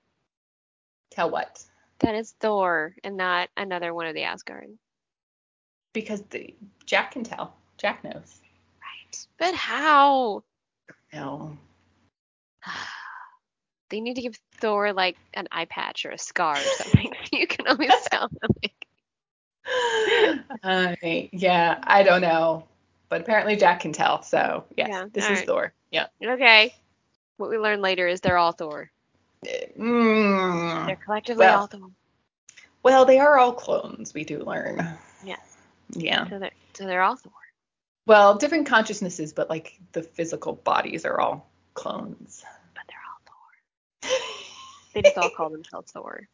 [1.09, 1.63] Tell what?
[1.99, 4.77] That is Thor and not another one of the Asgard?
[5.95, 6.53] Because the
[6.85, 7.55] Jack can tell.
[7.77, 8.41] Jack knows.
[8.81, 9.27] Right.
[9.39, 10.43] But how?
[11.11, 11.57] No.
[13.89, 17.13] They need to give Thor like an eye patch or a scar or something.
[17.31, 18.29] you can always tell.
[18.63, 18.85] Like,
[20.63, 20.95] uh,
[21.31, 22.65] yeah, I don't know.
[23.09, 24.23] But apparently Jack can tell.
[24.23, 25.45] So, yes, Yeah, this is right.
[25.45, 25.73] Thor.
[25.91, 26.07] Yeah.
[26.21, 26.73] okay.
[27.37, 28.89] What we learn later is they're all Thor.
[29.79, 30.87] Mm.
[30.87, 31.59] They're collectively Well.
[31.59, 31.89] all Thor.
[32.81, 34.77] Well, they are all clones, we do learn.
[35.23, 35.37] Yeah.
[35.91, 36.29] Yeah.
[36.29, 37.31] So they're so they're all Thor.
[38.07, 42.43] Well, different consciousnesses, but like the physical bodies are all clones.
[42.73, 44.19] But they're all Thor.
[44.93, 46.27] They just all call themselves Thor.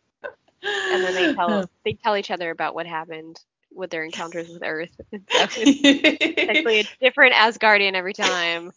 [0.63, 3.39] And then they tell they tell each other about what happened
[3.73, 4.89] with their encounters with Earth.
[5.11, 8.71] And so it's actually a different Asgardian every time,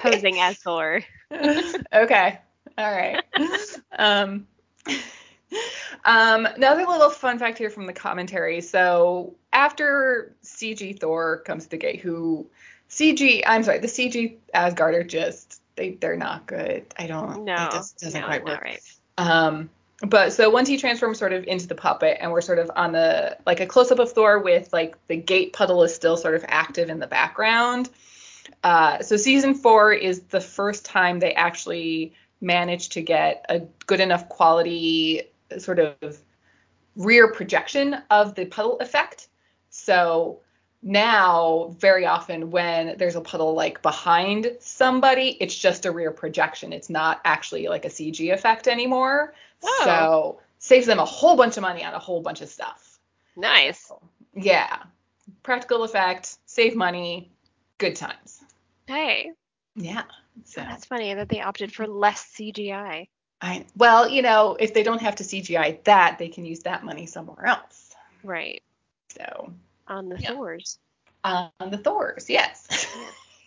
[0.00, 1.02] posing as Thor.
[1.32, 2.38] okay.
[2.78, 3.22] All right.
[3.98, 4.46] Um,
[6.04, 8.60] um, another little fun fact here from the commentary.
[8.60, 12.46] So after CG Thor comes to the gate, who
[12.90, 16.86] CG, I'm sorry, the CG Asgard are just they they're not good.
[16.98, 17.44] I don't.
[17.44, 18.62] No, it just doesn't no, quite work.
[18.62, 18.80] right.
[19.18, 19.70] Um,
[20.04, 22.92] but so once he transforms sort of into the puppet, and we're sort of on
[22.92, 26.34] the like a close up of Thor with like the gate puddle is still sort
[26.34, 27.88] of active in the background.
[28.64, 34.00] Uh, so season four is the first time they actually managed to get a good
[34.00, 35.22] enough quality
[35.58, 36.18] sort of
[36.96, 39.28] rear projection of the puddle effect.
[39.70, 40.40] So
[40.82, 46.72] now very often when there's a puddle like behind somebody, it's just a rear projection.
[46.72, 49.34] It's not actually like a CG effect anymore.
[49.62, 49.82] Oh.
[49.84, 52.98] So saves them a whole bunch of money on a whole bunch of stuff.
[53.36, 53.90] Nice.
[54.34, 54.78] Yeah.
[55.42, 57.30] Practical effect, save money,
[57.78, 58.42] good times.
[58.86, 59.32] Hey,
[59.74, 60.02] Yeah.
[60.44, 63.08] So that's funny that they opted for less CGI.
[63.42, 66.84] I well, you know, if they don't have to CGI that, they can use that
[66.84, 67.94] money somewhere else.
[68.22, 68.62] Right.
[69.08, 69.52] So
[69.88, 70.30] On the Yeah.
[70.30, 70.78] Thors.
[71.24, 72.86] on the Thors, yes.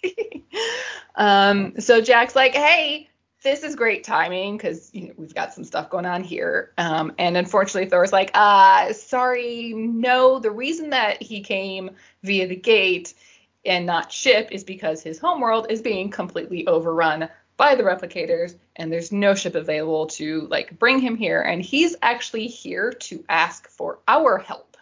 [1.15, 3.09] um, so Jack's like, hey,
[3.41, 6.73] this is great timing because you know, we've got some stuff going on here.
[6.77, 10.39] Um, and unfortunately, Thor's like, uh, sorry, no.
[10.39, 11.91] The reason that he came
[12.23, 13.13] via the gate
[13.65, 18.91] and not ship is because his homeworld is being completely overrun by the replicators and
[18.91, 23.69] there's no ship available to like bring him here and he's actually here to ask
[23.69, 24.75] for our help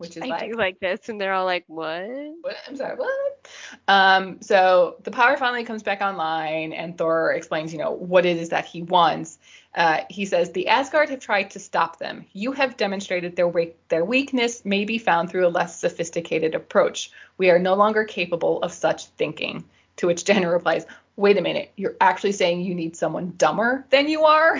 [0.00, 2.08] which is I like like this, and they're all like, "What?"
[2.40, 2.56] what?
[2.66, 3.50] I'm sorry, what?
[3.86, 8.38] Um, so the power finally comes back online, and Thor explains, you know, what it
[8.38, 9.38] is that he wants.
[9.74, 12.24] Uh, he says, The Asgard have tried to stop them.
[12.32, 17.12] You have demonstrated their, we- their weakness may be found through a less sophisticated approach.
[17.36, 19.64] We are no longer capable of such thinking.
[20.00, 20.86] To which Jenna replies,
[21.16, 24.58] Wait a minute, you're actually saying you need someone dumber than you are?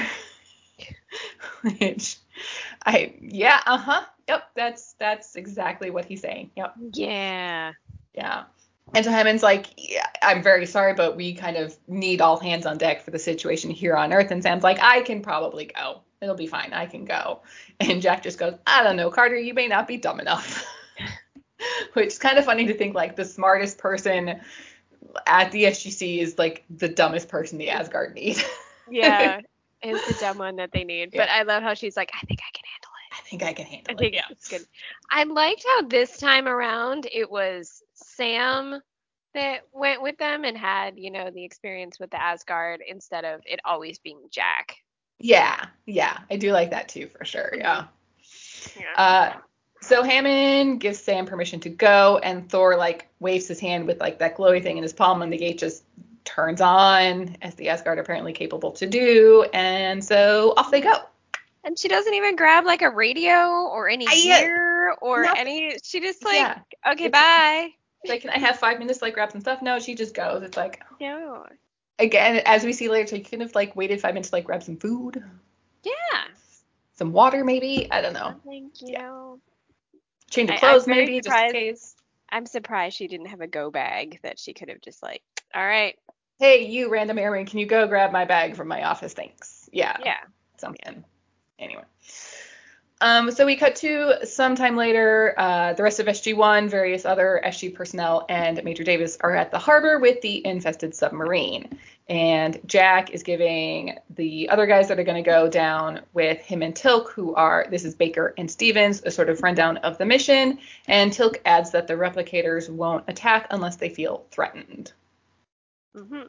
[1.62, 2.18] which
[2.85, 4.05] I, yeah, uh huh.
[4.29, 6.50] Yep, that's that's exactly what he's saying.
[6.57, 6.74] Yep.
[6.92, 7.72] Yeah.
[8.14, 8.44] Yeah.
[8.94, 12.66] And so Hammond's like, yeah, I'm very sorry, but we kind of need all hands
[12.66, 14.31] on deck for the situation here on Earth.
[14.31, 16.03] And Sam's like, I can probably go.
[16.20, 16.74] It'll be fine.
[16.74, 17.40] I can go.
[17.81, 20.66] And Jack just goes, I don't know, Carter, you may not be dumb enough.
[21.94, 24.40] Which is kind of funny to think like the smartest person
[25.26, 28.36] at the SGC is like the dumbest person the Asgard need.
[28.92, 29.40] Yeah.
[29.82, 31.12] Is the dumb one that they need.
[31.12, 31.34] But Yeah.
[31.36, 33.16] I love how she's like, I think I can handle it.
[33.16, 33.98] I think I can handle I it.
[33.98, 34.22] think Yeah.
[34.30, 34.66] it's good.
[35.10, 38.80] I liked how this time around it was Sam
[39.34, 43.42] that went with them and had, you know, the experience with the Asgard instead of
[43.46, 44.76] it always being Jack.
[45.20, 45.66] Yeah.
[45.86, 46.18] Yeah.
[46.30, 47.52] I do like that too, for sure.
[47.56, 47.84] Yeah.
[48.78, 48.94] Yeah.
[48.96, 49.32] Uh,
[49.80, 54.18] so Hammond gives Sam permission to go, and Thor like waves his hand with like
[54.18, 55.84] that glowy thing in his palm, and the gate just
[56.24, 60.94] turns on, as the Asgard are apparently capable to do, and so off they go.
[61.64, 65.40] and she doesn't even grab like a radio or any I, uh, gear or nothing.
[65.40, 65.76] any.
[65.82, 67.70] She just like, yeah, okay, It's- bye.
[68.06, 69.60] Like, can I have five minutes to like grab some stuff?
[69.60, 70.42] No, she just goes.
[70.42, 71.44] It's like No.
[71.98, 74.62] again, as we see later, she could have like waited five minutes to like grab
[74.62, 75.22] some food,
[75.82, 75.92] Yeah.
[76.94, 77.88] some water maybe.
[77.90, 78.34] I don't know.
[78.46, 79.34] Thank you Yeah.
[80.30, 80.46] Know.
[80.46, 81.96] Change I- of I'm clothes very maybe, just in case.
[82.30, 85.22] I'm surprised she didn't have a go bag that she could have just like,
[85.54, 85.96] all right,
[86.40, 89.12] Hey, you random airman, can you go grab my bag from my office?
[89.12, 89.68] Thanks.
[89.74, 89.98] Yeah.
[90.02, 90.20] yeah.
[90.56, 91.04] something.
[91.58, 91.84] Anyway.
[93.02, 95.34] Um, so we cut to sometime later.
[95.38, 99.58] Uh, the rest of SG1, various other SG personnel, and Major Davis are at the
[99.58, 101.78] harbor with the infested submarine.
[102.10, 106.60] And Jack is giving the other guys that are going to go down with him
[106.60, 110.04] and Teal'c, who are this is Baker and Stevens, a sort of rundown of the
[110.04, 110.58] mission.
[110.86, 114.92] And Teal'c adds that the replicators won't attack unless they feel threatened.
[115.96, 116.22] hmm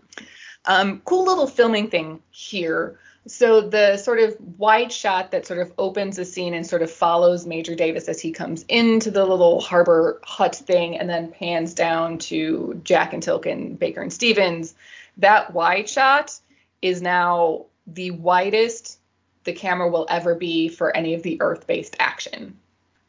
[0.65, 2.99] Um, cool little filming thing here.
[3.27, 6.89] So the sort of wide shot that sort of opens the scene and sort of
[6.89, 11.75] follows Major Davis as he comes into the little harbor hut thing and then pans
[11.75, 14.73] down to Jack and Teal'c and Baker and Stevens.
[15.17, 16.39] That wide shot
[16.81, 18.97] is now the widest
[19.43, 22.57] the camera will ever be for any of the Earth-based action.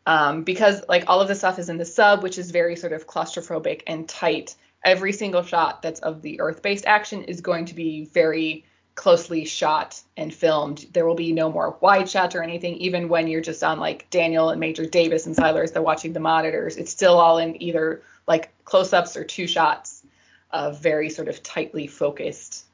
[0.06, 2.92] Um, because like all of the stuff is in the sub, which is very sort
[2.92, 4.56] of claustrophobic and tight.
[4.84, 10.00] Every single shot that's of the Earth-based action is going to be very closely shot
[10.16, 10.86] and filmed.
[10.92, 12.76] There will be no more wide shots or anything.
[12.76, 16.12] Even when you're just on like Daniel and Major Davis and Siler as they're watching
[16.12, 20.02] the monitors, it's still all in either like close-ups or two shots
[20.50, 22.66] of very sort of tightly focused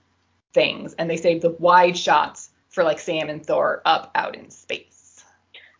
[0.52, 0.94] things.
[0.94, 5.24] And they save the wide shots for like Sam and Thor up out in space.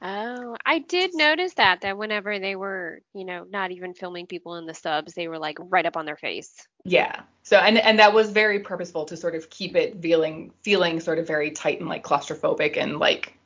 [0.01, 4.55] Oh, I did notice that that whenever they were, you know, not even filming people
[4.55, 6.69] in the subs, they were like right up on their face.
[6.85, 7.23] Yeah.
[7.49, 11.19] So and and that was very purposeful to sort of keep it feeling feeling sort
[11.19, 13.39] of very tight and like claustrophobic and like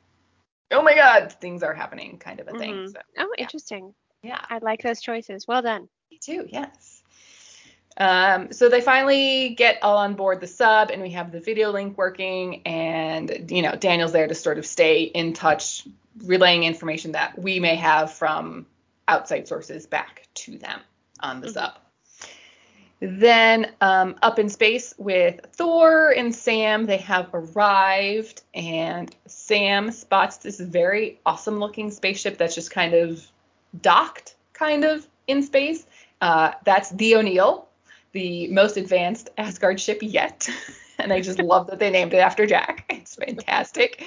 [0.71, 2.73] oh my god things are happening kind of a thing.
[2.73, 2.91] Mhm.
[2.91, 3.43] So Oh, Yeah.
[3.43, 3.95] interesting.
[4.21, 4.41] yeah.
[4.49, 5.47] I like those choices.
[5.47, 5.87] Well done.
[6.11, 7.01] Me too, yes.
[7.95, 11.71] Um, so they finally get all on board the sub, and we have the video
[11.71, 15.87] link working, and you know Daniel's there to sort of stay in touch,
[16.25, 18.65] relaying information that we may have from
[19.07, 20.81] outside sources back to them
[21.21, 21.53] on the Mhm.
[21.53, 21.77] sub.
[23.05, 30.37] Then um, up in space with Thor and Sam, they have arrived, and Sam spots
[30.37, 33.21] this very awesome looking spaceship that's just kind of
[33.81, 35.85] docked, kind of in space.
[36.21, 37.67] Uh, that's the O'Neill,
[38.13, 40.49] the most advanced Asgard ship yet.
[40.97, 42.85] and I just love that they named it after Jack.
[43.03, 44.01] It's fantastic.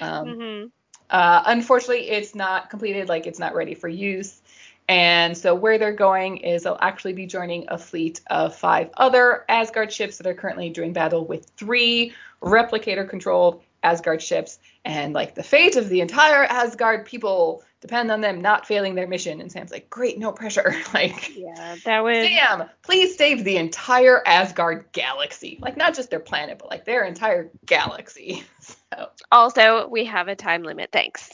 [0.00, 0.64] Um, hmm
[1.10, 4.40] uh, unfortunately, it's not completed, like it's not ready for use.
[4.88, 9.44] And so where they're going is they'll actually be joining a fleet of five other
[9.48, 14.58] Asgard ships that are currently doing battle with three replicator-controlled Asgard ships.
[14.84, 19.06] And like the fate of the entire Asgard people depend on them not failing their
[19.06, 19.40] mission.
[19.40, 20.74] And Sam's like, great, no pressure.
[20.94, 22.26] like, Yeah, that was.
[22.26, 25.58] Sam, please save the entire Asgard galaxy.
[25.60, 28.44] Like not just their planet, but like their entire galaxy.
[28.96, 30.90] So Also, we have a time limit.
[30.92, 31.28] Thanks.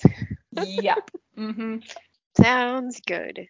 [0.52, 0.94] yeah.
[1.36, 1.76] hmm
[2.36, 3.48] Sounds good.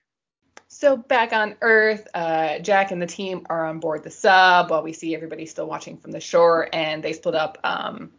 [0.69, 4.83] So back on Earth, uh, Jack and the team are on board the sub while
[4.83, 7.59] we see everybody still watching from the shore, and they split up.
[7.65, 8.13] Um,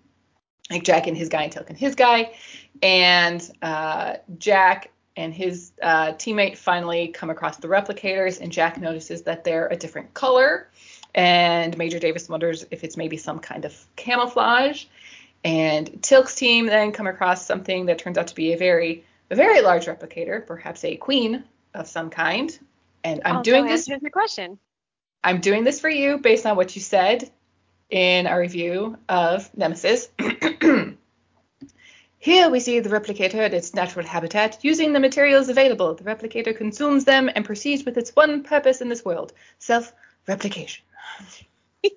[0.70, 2.34] like Jack and his guy and Teal'c and his guy,
[2.82, 9.24] and uh, Jack and his uh, teammate finally come across the replicators, and Jack notices
[9.24, 10.70] that they're a different color.
[11.14, 14.86] And Major Davis wonders if it's maybe some kind of camouflage.
[15.44, 19.36] And Teal'c's team then come across something that turns out to be a very, a
[19.36, 22.58] very large replicator, perhaps a queen of some kind.
[23.04, 23.90] And I'm doing this.
[23.90, 24.60] answers the question.
[25.24, 27.32] I'm doing this for you based on what you said
[27.90, 30.10] in our review of Nemesis.
[32.20, 35.96] Here we see the replicator at its natural habitat, using the materials available.
[35.96, 39.92] The replicator consumes them and proceeds with its one purpose in this world self
[40.28, 40.84] replication.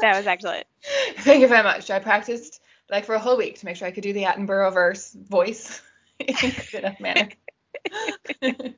[0.00, 0.66] That was excellent.
[1.18, 1.90] Thank you very much.
[1.90, 4.72] I practiced like for a whole week to make sure I could do the Attenborough
[4.72, 5.82] verse voice in
[6.72, 7.28] good manner.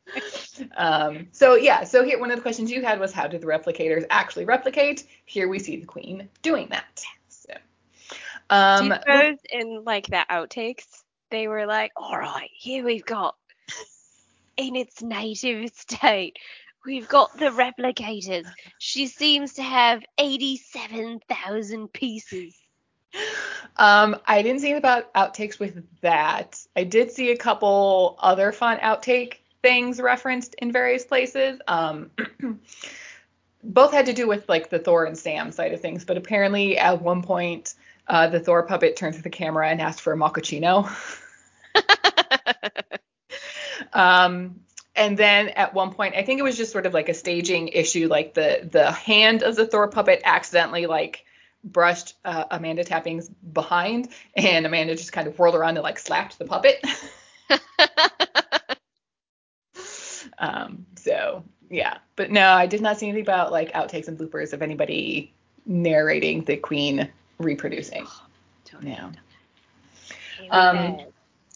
[0.77, 3.47] um, so yeah, so here one of the questions you had was how do the
[3.47, 5.07] replicators actually replicate?
[5.25, 7.03] Here we see the queen doing that.
[7.29, 7.55] So,
[8.51, 10.87] Do um, you suppose in like the outtakes,
[11.31, 13.37] they were like, all right, here we've got
[14.57, 16.37] in its native state,
[16.85, 18.47] we've got the replicators.
[18.79, 22.55] She seems to have 87,000 pieces.
[23.77, 26.61] Um, I didn't see about outtakes with that.
[26.77, 31.61] I did see a couple other fun outtake things referenced in various places.
[31.67, 32.11] Um,
[33.65, 36.79] both had to do with like the Thor and Sam side of things, but apparently
[36.79, 37.75] at one point
[38.07, 40.91] uh, the Thor puppet turned to the camera and asked for a mochaccino.
[43.93, 44.61] Um,
[44.95, 47.69] and then at one point, I think it was just sort of like a staging
[47.69, 51.25] issue, like the the hand of the Thor puppet accidentally like
[51.65, 56.39] brushed uh, Amanda Tapping's behind, and Amanda just kind of whirled around and like slapped
[56.39, 56.85] the puppet.
[60.39, 64.53] um, so yeah, but no, I did not see anything about like outtakes and bloopers
[64.53, 65.33] of anybody
[65.67, 68.07] narrating the queen reproducing.
[68.83, 69.11] No.
[70.51, 71.01] Um,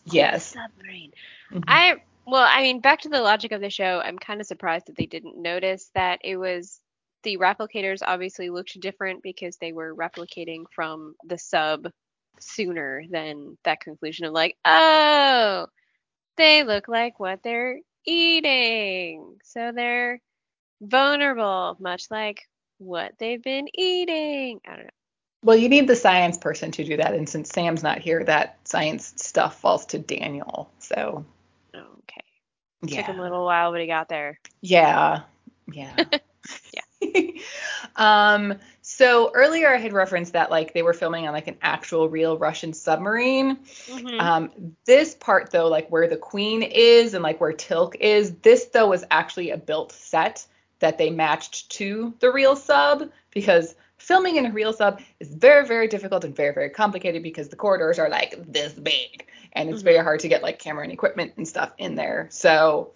[0.05, 0.47] Yes.
[0.47, 1.13] submarine.
[1.53, 1.65] Mhm.
[1.67, 4.01] I well, I mean, back to the logic of the show.
[4.01, 6.81] I'm kind of surprised that they didn't notice that it was
[7.25, 8.01] the replicators.
[8.07, 11.89] Obviously, looked different because they were replicating from the sub
[12.41, 15.67] sooner than that conclusion of like, oh,
[16.37, 20.21] they look like what they're eating, so they're
[20.81, 22.43] vulnerable, much like
[22.79, 24.61] what they've been eating.
[24.67, 24.91] I don't know.
[25.43, 28.59] Well, you need the science person to do that, and since Sam's not here, that
[28.65, 30.71] science stuff falls to Daniel.
[30.79, 31.25] So
[31.75, 32.25] Okay.
[32.89, 34.39] Took him a little while, but he got there.
[34.61, 35.23] yeah,
[35.73, 36.05] yeah, yeah.
[37.97, 38.55] um.
[38.87, 42.37] So earlier I had referenced that like they were filming on like an actual real
[42.37, 43.57] Russian submarine.
[43.89, 44.21] Mhm.
[44.21, 44.51] Um,
[44.85, 48.89] this part though, like where the Queen is and like where Teal'c is, this though
[48.89, 50.47] was actually a built set
[50.81, 55.67] that they matched to the real sub because filming in a real sub is very
[55.67, 59.81] very difficult and very very complicated because the corridors are like this big and it's
[59.81, 59.85] Mhm.
[59.85, 62.27] very hard to get like camera and equipment and stuff in there.
[62.31, 62.91] So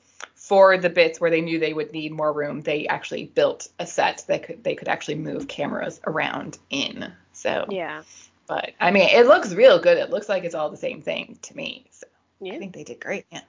[0.48, 3.86] for the bits where they knew they would need more room, they actually built a
[3.86, 7.12] set that could they could actually move cameras around in.
[7.34, 8.02] So yeah.
[8.46, 9.98] but I mean, it looks real good.
[9.98, 11.84] It looks like it's all the same thing to me.
[11.90, 12.06] So
[12.46, 13.26] I think they did great.
[13.30, 13.42] Yeah.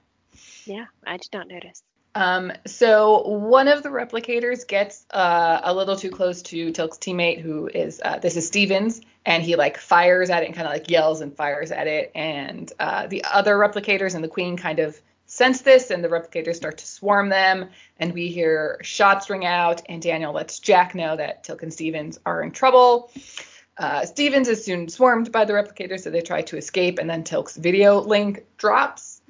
[0.66, 0.84] Yeah.
[1.06, 1.82] I did not notice.
[2.14, 7.40] Um, so one of the replicators gets uh, a little too close to Teal'c's teammate,
[7.40, 10.74] who is uh, this is Stevens, and he like fires at it and kind of
[10.74, 12.10] like yells and fires at it.
[12.14, 16.56] And uh, the other replicators and the Queen kind of sense this, and the replicators
[16.56, 17.70] start to swarm them.
[17.98, 22.18] And we hear shots ring out, and Daniel lets Jack know that Teal'c and Stevens
[22.26, 23.10] are in trouble.
[23.78, 27.22] Uh, Stevens is soon swarmed by the replicators, so they try to escape, and then
[27.22, 29.22] Teal'c's video link drops.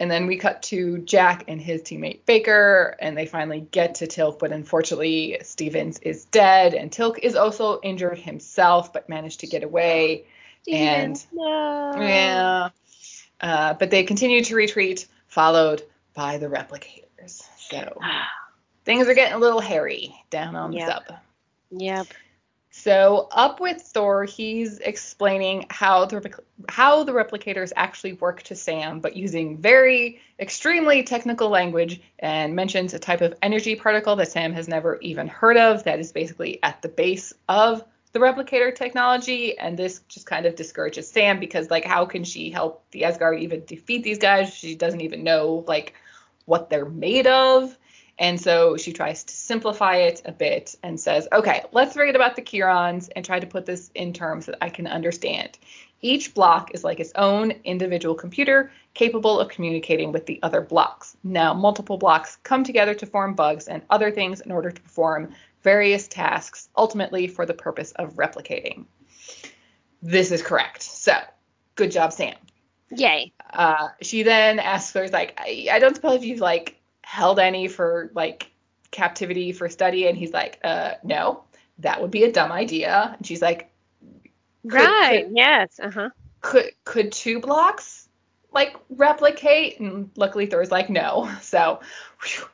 [0.00, 4.06] And then we cut to Jack and his teammate Baker, and they finally get to
[4.06, 9.46] Teal'c, but unfortunately, Stevens is dead, and Teal'c is also injured himself, but managed to
[9.46, 10.24] get away.
[10.66, 11.92] And- no.
[11.96, 12.70] Yeah.
[13.40, 17.42] Uh, but they continue to retreat, followed by the replicators.
[17.56, 17.98] So
[18.84, 20.86] things are getting a little hairy down on Yep.
[20.86, 21.18] the sub.
[21.70, 22.06] Yep.
[22.74, 29.00] So up with Thor, he's explaining how the how the replicators actually work to Sam,
[29.00, 34.52] but using very extremely technical language, and mentions a type of energy particle that Sam
[34.52, 35.84] has never even heard of.
[35.84, 40.54] That is basically at the base of the replicator technology, and this just kind of
[40.54, 44.54] discourages Sam because like how can she help the Asgard even defeat these guys?
[44.54, 45.94] She doesn't even know like
[46.44, 47.76] what they're made of.
[48.18, 52.36] And so she tries to simplify it a bit and says, okay, let's forget about
[52.36, 55.58] the Kirons and try to put this in terms that I can understand.
[56.02, 61.16] Each block is like its own individual computer capable of communicating with the other blocks.
[61.24, 65.32] Now, multiple blocks come together to form bugs and other things in order to perform
[65.62, 68.86] various tasks, ultimately for the purpose of replicating.
[70.02, 70.82] This is correct.
[70.82, 71.16] So,
[71.74, 72.34] good job, Sam.
[72.90, 73.32] Yay.
[73.52, 78.10] Uh, she then asks her, like, I, I don't suppose you've like held any for
[78.14, 78.50] like
[78.90, 81.44] captivity for study, and he's like, uh, no,
[81.78, 83.14] that would be a dumb idea.
[83.16, 83.70] And she's like,
[84.64, 85.26] right.
[85.26, 85.80] could, yes.
[85.80, 86.10] Uh huh.
[86.40, 88.08] could could two blocks
[88.52, 89.80] like replicate?
[89.80, 91.30] And luckily Thor's like, no.
[91.42, 91.80] So
[92.22, 92.46] whew,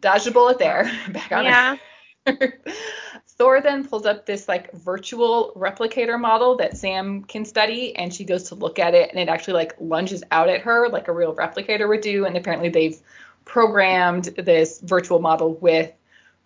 [0.00, 0.84] dodged a bullet there.
[1.10, 1.48] Back on it.
[1.48, 1.72] Yeah.
[1.72, 1.80] Earth.
[3.28, 8.24] Thor then pulls up this like virtual replicator model that Sam can study, and she
[8.24, 11.12] goes to look at it, and it actually like lunges out at her like a
[11.12, 12.24] real replicator would do.
[12.24, 12.98] And apparently they've
[13.44, 15.92] programmed this virtual model with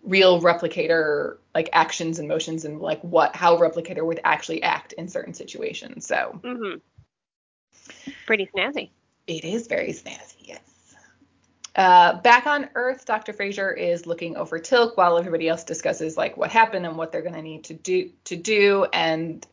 [0.03, 5.07] real replicator like actions and motions and like what how replicator would actually act in
[5.07, 6.05] certain situations.
[6.05, 6.75] So hmm
[8.25, 8.89] Pretty snazzy.
[9.27, 10.30] it is very snazzy.
[11.75, 13.31] Uh, back on Earth, Dr.
[13.31, 17.21] Fraiser is looking over Teal'c while everybody else discusses like what happened and what they're
[17.21, 18.85] going to need to do to do.
[18.91, 19.45] And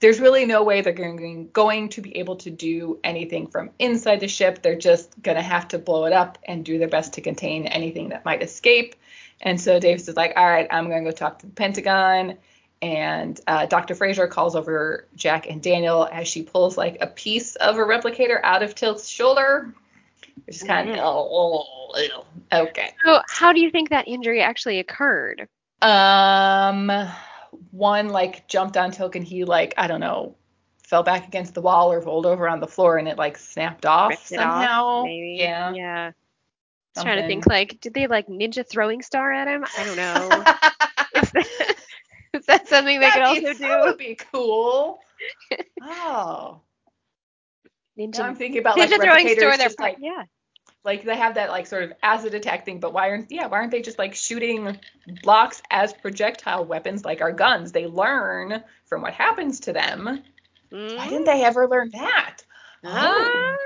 [0.00, 4.20] there's really no way they're going, going to be able to do anything from inside
[4.20, 4.60] the ship.
[4.60, 7.66] They're just going to have to blow it up and do their best to contain
[7.66, 8.96] anything that might escape.
[9.40, 12.36] And so Davis is like, all right, I'm going to go talk to the Pentagon.
[12.82, 13.94] And uh, Dr.
[13.94, 18.40] Fraiser calls over Jack and Daniel as she pulls like a piece of a replicator
[18.42, 19.72] out of Teal'c's shoulder,
[20.46, 21.64] which is kind of oh,
[21.94, 22.94] oh, okay.
[23.04, 25.48] So, how do you think that injury actually occurred?
[25.82, 26.90] Um,
[27.70, 30.36] one like jumped on Teal'c and he like I don't know
[30.84, 33.86] fell back against the wall or rolled over on the floor and it like snapped
[33.86, 34.84] off Ripped somehow.
[34.84, 35.36] off, maybe.
[35.38, 35.72] Yeah.
[35.72, 36.10] Yeah.
[36.96, 39.64] I was trying to think like, did they like ninja throwing star at him?
[39.76, 40.44] I don't know.
[41.22, 41.76] is, that,
[42.34, 43.86] is that something they could That'd also be- That do?
[43.86, 45.00] would be cool.
[45.82, 46.60] Oh,
[47.98, 49.56] Ninja, now I'm thinking about like ninja throwing replicators star.
[49.56, 50.24] They're just like yeah.
[50.84, 53.58] like they have that like sort of acid attack thing, but why aren't yeah why
[53.58, 54.78] aren't they just like shooting
[55.22, 57.72] blocks as projectile weapons like our guns?
[57.72, 60.22] They learn from what happens to them.
[60.70, 61.08] Why Mm.
[61.08, 62.38] didn't they ever learn that?
[62.82, 63.56] Ah.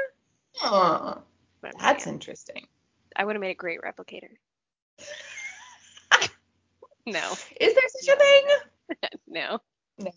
[0.63, 1.23] Oh,
[1.63, 2.67] But, that's yeah, interesting.
[3.17, 4.29] I would have made a great replicator.
[7.07, 8.45] no, Is there such a thing?
[9.27, 9.61] No.
[9.99, 10.11] No.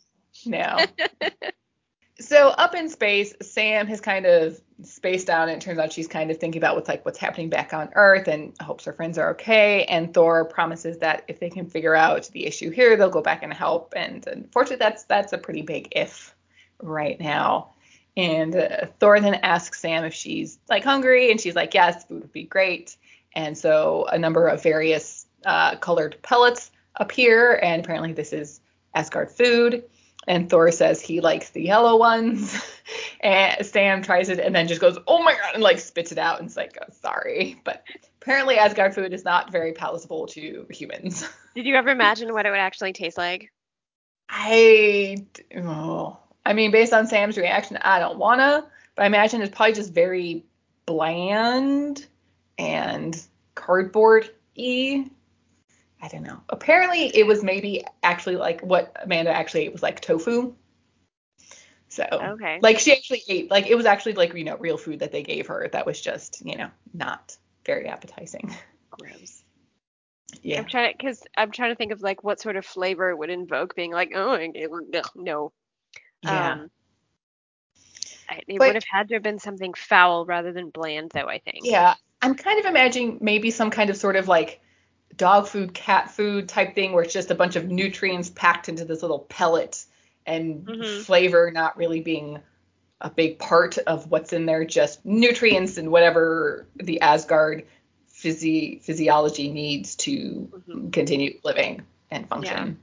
[0.46, 0.78] No.
[2.22, 6.08] so up in space, Sam has kind of spaced out, and it turns out she's
[6.08, 9.18] kind of thinking about what's like what's happening back on Earth, and hopes her friends
[9.18, 9.86] are okay.
[9.86, 13.44] And Thor promises that if they can figure out the issue here, they'll go back
[13.44, 13.94] and help.
[13.96, 16.36] And unfortunately, that's that's a pretty big if
[16.82, 17.74] right now.
[18.18, 22.22] And uh, Thor then asks Sam if she's like hungry, and she's like, yes, food
[22.22, 22.98] would be great.
[23.34, 28.60] And so a number of various uh, colored pellets appear, and apparently this is
[28.94, 29.84] Asgard food.
[30.28, 32.62] And Thor says he likes the yellow ones.
[33.22, 36.18] and Sam tries it and then just goes, oh my god, and like spits it
[36.18, 37.60] out and it's like, oh, sorry.
[37.64, 37.84] But
[38.22, 41.28] apparently Asgard food is not very palatable to humans.
[41.56, 43.52] Did you ever imagine what it would actually taste like?
[44.30, 45.26] I,
[45.58, 48.66] oh, I mean, based on Sam's reaction, I don't wanna,
[48.96, 50.46] but I imagine it's probably just very
[50.86, 52.06] bland
[52.58, 53.22] and
[53.56, 55.06] cardboard y.
[56.02, 56.42] I don't know.
[56.50, 60.54] Apparently, it was maybe actually like what Amanda actually ate was like tofu.
[61.90, 62.60] So, Okay.
[62.62, 65.24] like she actually ate like it was actually like you know real food that they
[65.24, 68.56] gave her that was just you know not very appetizing.
[68.90, 69.44] Gross.
[70.42, 70.60] Yeah.
[70.60, 73.18] I'm trying to, because I'm trying to think of like what sort of flavor it
[73.18, 74.38] would invoke being like, oh,
[75.16, 75.52] no.
[76.24, 76.52] Yeah.
[76.54, 76.72] Um,
[78.48, 81.28] it But- would have had to have been something foul rather than bland, though.
[81.28, 81.60] I think.
[81.64, 81.96] Yeah.
[82.22, 84.62] I'm kind of imagining maybe some kind of sort of like
[85.18, 88.86] dog food, cat food type thing where it's just a bunch of nutrients packed into
[88.86, 89.86] this little pellet
[90.26, 91.04] and Mhm.
[91.04, 92.40] flavor not really being
[93.02, 97.66] a big part of what's in there, just nutrients and whatever the Asgard
[98.14, 100.94] physi- physiology needs to Mhm.
[100.94, 101.82] continue living
[102.12, 102.80] and function.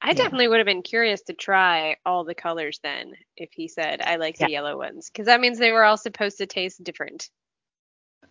[0.00, 0.14] I Yeah.
[0.14, 4.16] definitely would have been curious to try all the colors then if he said I
[4.16, 4.46] like Yeah.
[4.46, 7.28] the yellow ones because that means they were all supposed to taste different.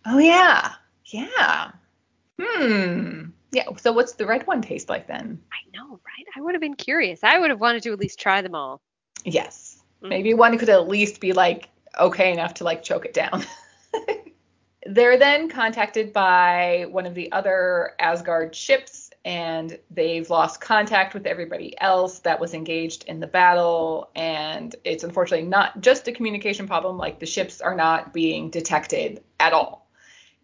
[0.05, 0.73] Oh yeah.
[1.05, 1.71] Yeah.
[2.41, 3.27] Hmm.
[3.51, 3.63] Yeah.
[3.77, 5.41] So what's the red one taste like then?
[5.51, 6.25] I know, right?
[6.35, 7.23] I would have been curious.
[7.23, 8.81] I would have wanted to at least try them all.
[9.23, 9.81] Yes.
[10.03, 10.09] Mhm.
[10.09, 11.69] Maybe one could at least be like
[11.99, 13.43] okay enough to like choke it down.
[14.87, 21.25] They're then contacted by one of the other Asgard ships and they've lost contact with
[21.25, 26.67] everybody else that was engaged in the battle and it's unfortunately not just a communication
[26.67, 29.84] problem like the ships are not being detected at all.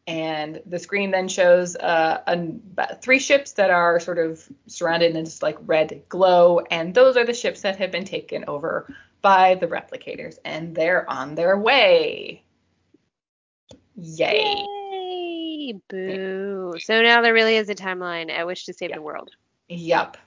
[0.07, 5.23] And the screen then shows uh, about three ships that are sort of surrounded in
[5.23, 9.55] this like red glow, and those are the ships that have been taken over by
[9.55, 12.43] the replicators, and they're on their way.
[13.95, 14.65] Yay!
[14.91, 15.73] Yay!
[15.87, 16.73] Boo.
[16.79, 18.95] So now there really is a timeline at which to save Yeah.
[18.95, 19.29] the world.
[19.69, 20.17] Yup.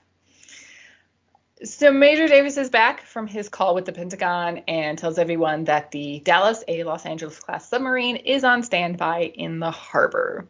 [1.63, 5.91] So Major Davis is back from his call with the Pentagon and tells everyone that
[5.91, 10.47] the Dallas, a Los Angeles class submarine, is on standby in the harbor.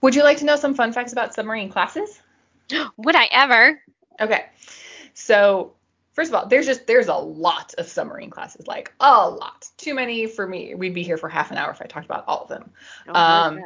[0.00, 2.22] Would you like to know some fun facts about submarine classes?
[2.96, 3.82] Would I ever?
[4.18, 4.46] Okay.
[5.12, 5.74] So
[6.14, 9.68] first of all, there's just there's a lot of submarine classes, like a lot.
[9.76, 10.74] Too many for me.
[10.74, 12.70] We'd be here for half an hour if I talked about all of them.
[13.08, 13.60] Oh, Um,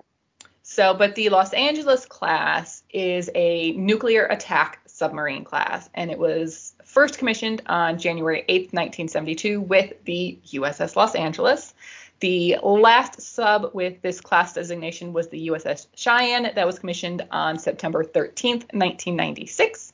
[0.63, 6.70] so, but the Los Angeles class is a nuclear attack submarine class, and it was
[6.85, 11.75] first commissioned on January 8, 1972, with the USS Los Angeles.
[12.21, 17.59] The last sub with this class designation was the USS Cheyenne, that was commissioned on
[17.59, 19.93] September 13, 1996.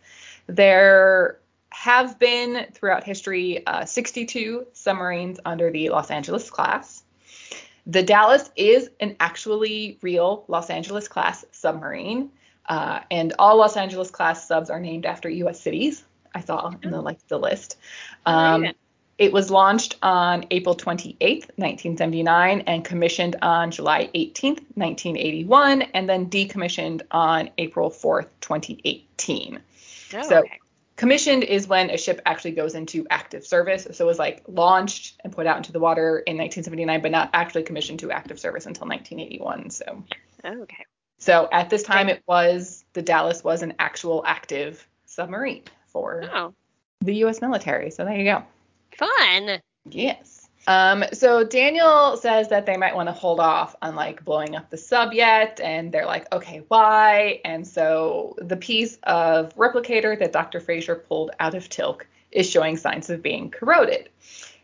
[0.48, 1.38] There
[1.70, 7.04] have been throughout history uh, 62 submarines under the Los Angeles class.
[7.86, 12.30] The Dallas is an actually real Los Angeles class submarine,
[12.68, 15.60] uh, and all Los Angeles class subs are named after U.S.
[15.60, 16.04] cities.
[16.36, 17.78] I saw in the like the list.
[18.26, 18.66] Um,
[19.18, 26.28] it was launched on April 28th, 1979, and commissioned on July 18th, 1981, and then
[26.28, 29.58] decommissioned on April 4th, 2018.
[30.14, 30.58] Oh, so- okay.
[30.96, 33.86] Commissioned is when a ship actually goes into active service.
[33.92, 37.28] So it was like launched and put out into the water in 1979, but not
[37.34, 39.68] actually commissioned to active service until 1981.
[39.68, 40.04] So,
[40.44, 40.86] Oh, okay.
[41.18, 45.64] so at this time, it was the Dallas was an actual active submarine
[45.96, 46.52] for Oh,
[47.00, 47.40] the U.S.
[47.40, 47.90] military.
[47.90, 48.42] So there you go.
[48.98, 49.60] fun.
[49.88, 50.48] Yes.
[50.66, 54.68] Um, so Daniel says that they might want to hold off on like blowing up
[54.68, 57.40] the sub yet, and they're like, okay, why?
[57.44, 60.60] And so the piece of replicator that Dr.
[60.60, 64.10] Fraiser pulled out of Teal'c is showing signs of being corroded.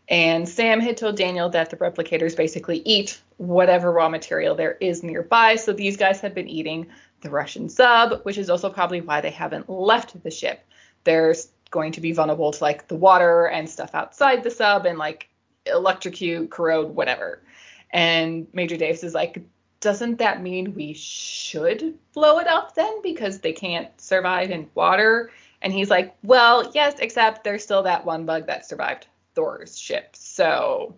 [0.08, 5.02] And Sam had told Daniel that the replicators basically eat whatever raw material there is
[5.02, 5.54] nearby.
[5.56, 6.88] So these guys have been eating
[7.22, 10.66] the Russian sub, which is also probably why they haven't left the ship.
[11.04, 11.34] They're
[11.70, 15.28] going to be vulnerable to like the water and stuff outside the sub and like
[15.66, 17.42] electrocute, corrode, whatever.
[17.90, 19.42] And Major Davis is like,
[19.80, 25.30] doesn't that mean we should blow it up then because they can't survive in water?
[25.60, 30.14] And he's like, well, yes, except there's still that one bug that survived Thor's ship.
[30.14, 30.94] So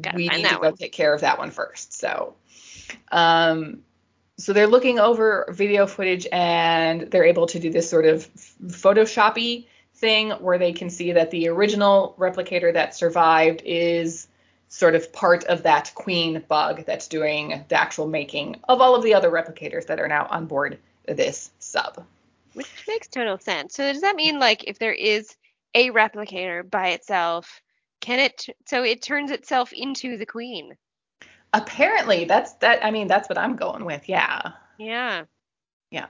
[0.00, 0.76] Gotta we need to go one.
[0.76, 1.92] take care of that one first.
[1.92, 2.34] So,
[3.12, 3.82] um,
[4.38, 8.28] so they're looking over video footage and they're able to do this sort of
[8.66, 14.28] photoshoppy thing where they can see that the original replicator that survived is
[14.68, 19.02] sort of part of that queen bug that's doing the actual making of all of
[19.02, 22.04] the other replicators that are now on board this sub.
[22.52, 23.74] Which makes total sense.
[23.74, 25.34] So does that mean like if there is
[25.74, 27.62] a replicator by itself,
[28.00, 30.76] can it so it turns itself into the queen?
[31.52, 32.84] Apparently, that's that.
[32.84, 34.08] I mean, that's what I'm going with.
[34.08, 34.42] Yeah.
[34.78, 35.24] Yeah.
[35.90, 36.06] Yeah.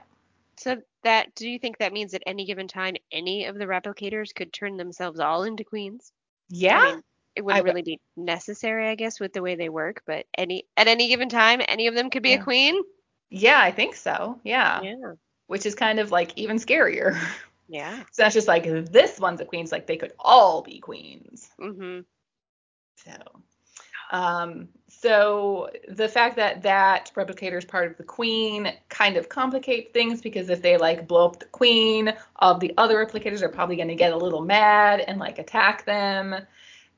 [0.57, 4.33] So that do you think that means at any given time any of the replicators
[4.35, 6.11] could turn themselves all into queens?
[6.49, 6.79] Yeah.
[6.79, 7.03] I mean,
[7.35, 10.65] it wouldn't would- really be necessary, I guess, with the way they work, but any
[10.75, 12.39] at any given time, any of them could be Yeah.
[12.39, 12.81] a queen.
[13.29, 14.39] yeah, I think so.
[14.43, 14.81] Yeah.
[14.81, 15.13] Yeah.
[15.47, 17.17] Which is kind of like even scarier.
[17.69, 17.97] Yeah.
[18.13, 21.49] so that's just like this one's a queen's like they could all be queens.
[21.59, 21.99] Mm-hmm.
[22.95, 23.41] So,
[24.09, 24.69] um,
[24.99, 30.21] so the fact that that replicator is part of the queen kind of complicates things
[30.21, 33.89] because if they like blow up the queen, of the other replicators are probably going
[33.89, 36.35] to get a little mad and like attack them,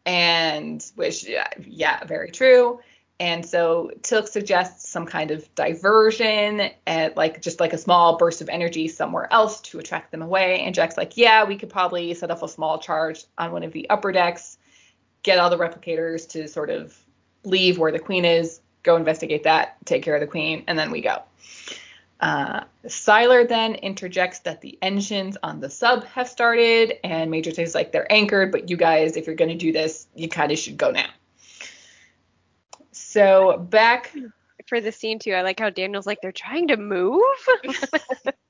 [0.06, 1.28] and which
[1.68, 2.80] yeah, very true.
[3.20, 8.42] And so Teal'c suggests some kind of diversion at like just like a small burst
[8.42, 10.62] of energy somewhere else to attract them away.
[10.62, 13.74] And Jack's like, yeah, we could probably set off a small charge on one of
[13.74, 14.58] the upper decks
[15.22, 16.98] get all the replicators to sort of
[17.44, 20.92] leave where the queen is, go investigate that, take care of the queen, and then
[20.92, 21.22] we go.
[22.20, 27.74] Uh, Siler then interjects that the engines on the sub have started, and Major says
[27.74, 30.60] like they're anchored, but you guys, if you're going to do this, you kind of
[30.60, 31.10] should go now.
[32.92, 34.14] So back,
[34.68, 37.22] For the scene too, I like how Daniel's like they're trying to move.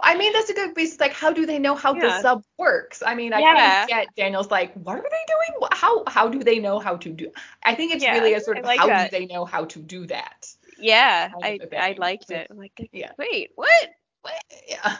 [0.00, 0.98] I mean that's a good piece.
[1.00, 3.02] Like, how do they know how the sub works?
[3.06, 3.78] I mean, I Yeah.
[3.82, 5.68] of get Daniel's like, what are they doing?
[5.72, 7.32] How how do they know how to do?
[7.64, 9.06] I think it's Yeah, really a sort of like how that.
[9.06, 10.46] do they know how to do that?
[10.76, 12.48] yeah, I I liked it.
[12.50, 13.12] I'm like, Yeah.
[13.18, 13.90] wait, what?
[14.22, 14.34] What?
[14.68, 14.96] Yeah.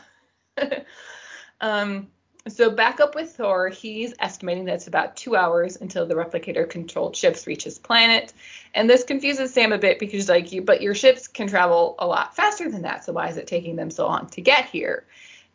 [1.60, 2.08] um,
[2.48, 6.68] so back up with Thor, he's estimating that it's about two hours until the replicator
[6.68, 8.32] controlled ships reach his planet.
[8.74, 12.06] And this confuses Sam a bit because like, you, but your ships can travel a
[12.06, 13.04] lot faster than that.
[13.04, 15.04] So why is it taking them so long to get here?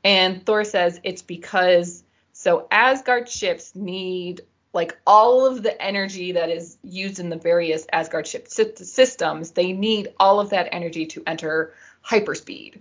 [0.04, 4.42] And Thor says it's because so Asgard ships need
[4.74, 9.52] like all of the energy that is used in the various Asgard ship sy- systems,
[9.52, 11.74] they need all of that energy to enter
[12.06, 12.80] hyperspeed.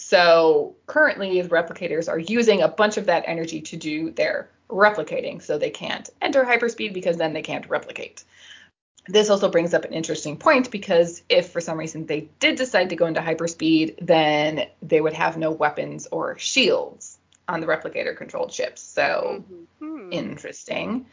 [0.00, 5.42] So currently, the replicators are using a bunch of that energy to do their replicating.
[5.42, 8.24] So they can't enter hyperspeed because then they can't replicate.
[9.08, 12.88] This also brings up an interesting point because if for some reason they did decide
[12.90, 18.16] to go into hyperspeed, then they would have no weapons or shields on the replicator
[18.16, 18.80] controlled ships.
[18.80, 19.44] So
[19.82, 20.12] mm-hmm.
[20.12, 21.06] interesting.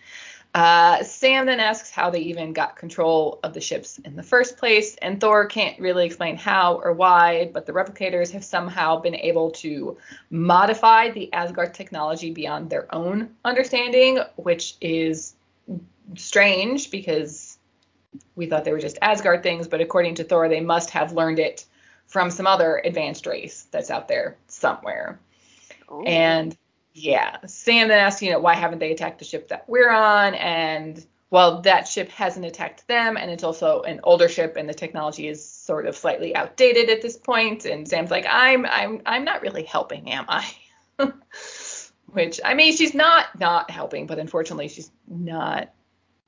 [0.54, 4.58] Uh, Sam then asks how they even got control of the ships in the first
[4.58, 9.16] place, and Thor can't really explain how or why, but the replicators have somehow been
[9.16, 9.98] able to
[10.32, 15.36] modify the Asgard technology beyond their own understanding, which is
[16.16, 17.60] strange because
[18.36, 21.40] we thought they were just Asgard things, but according to Thor, they must have learned
[21.40, 21.66] it
[22.08, 25.20] from some other advanced race that's out there somewhere.
[25.90, 26.04] Oh.
[26.04, 26.58] And
[26.98, 30.34] yeah, Sam then asks, you know, why haven't they attacked the ship that we're on?
[30.34, 34.74] And well, that ship hasn't attacked them, and it's also an older ship, and the
[34.74, 37.66] technology is sort of slightly outdated at this point.
[37.66, 40.52] And Sam's like, I'm, I'm, I'm not really helping, am I?
[42.08, 45.70] Which I mean, she's not not helping, but unfortunately, she's not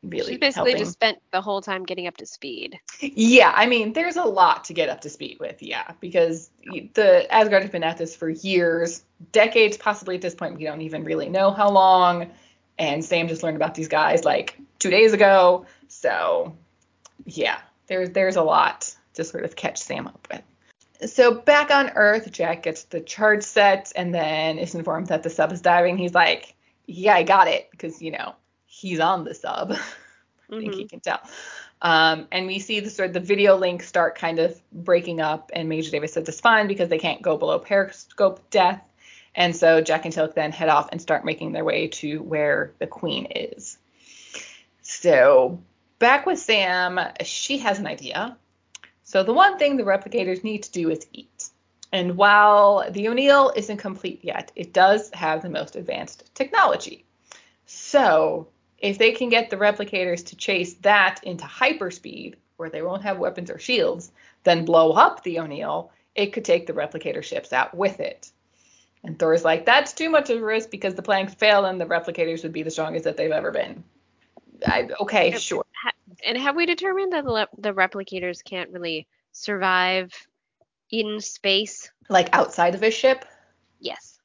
[0.04, 0.34] really.
[0.34, 0.86] She basically helping.
[0.86, 2.80] just spent the whole time getting up to speed.
[3.00, 6.50] Yeah, I mean, there's a lot to get up to speed with, yeah, because
[6.94, 10.58] the Asgard has been at this for years, decades, possibly at this point.
[10.58, 12.32] We don't even really know how long.
[12.78, 15.66] And Sam just learned about these guys like two days ago.
[15.90, 16.56] So,
[17.26, 21.12] yeah, there's there's a lot to sort of catch Sam up with.
[21.12, 25.30] So back on Earth, Jack gets the charge set and then is informed that the
[25.30, 25.98] sub is diving.
[25.98, 26.56] He's like,
[26.88, 28.36] "Yeah, I got it," because you know
[28.70, 29.72] he's on the sub.
[30.52, 30.80] I think mm-hmm.
[30.80, 31.20] he can tell.
[31.82, 35.52] Um, and we see the sort of the video link start kind of breaking up,
[35.54, 38.86] and Major Davis says it's fine because they can't go below periscope depth.
[39.36, 42.74] And so Jack and Teal'c then head off and start making their way to where
[42.80, 43.78] the Queen is.
[44.82, 45.62] So
[46.00, 48.38] back with Sam, she has an idea.
[49.04, 51.50] So the one thing the replicators need to do is eat.
[51.92, 57.06] And while the O'Neill isn't complete yet, it does have the most advanced technology.
[57.66, 58.48] So
[58.80, 63.20] if they can get the replicators to chase that into hyperspeed, where they won't have
[63.20, 64.12] weapons or shields,
[64.44, 68.32] then blow up the O'Neill, it could take the replicator ships out with it.
[69.04, 71.80] And Thor's like, that's too much of a risk because the plan could fail and
[71.80, 73.84] the replicators would be the strongest that they've ever been.
[74.66, 75.66] I, okay, sure.
[76.26, 80.14] And have we determined that the, the replicators can't really survive
[80.92, 81.92] in space?
[82.10, 83.24] Like outside of a ship?
[83.80, 84.20] Yes.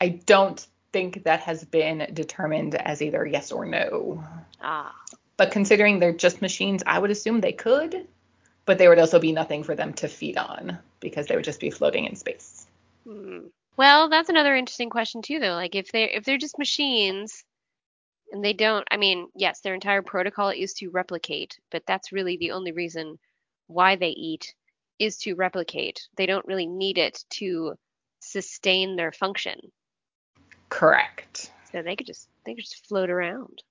[0.00, 4.24] I don't think that has been determined as either yes or no.
[4.60, 4.94] Ah.
[5.36, 8.06] But considering they're just machines, I would assume they could,
[8.66, 11.60] but there would also be nothing for them to feed on because they would just
[11.60, 12.66] be floating in space.
[13.04, 13.46] Hmm.
[13.76, 15.54] Well, that's another interesting question too, though.
[15.54, 17.44] Like if they're if they're just machines
[18.30, 22.36] and they don't, I mean, yes, their entire protocol is to replicate, but that's really
[22.36, 23.18] the only reason
[23.66, 24.54] why they eat
[24.98, 26.06] is to replicate.
[26.16, 27.74] They don't really need it to
[28.20, 29.72] sustain their function.
[30.70, 31.50] Correct.
[31.72, 33.62] So they could just they could just float around.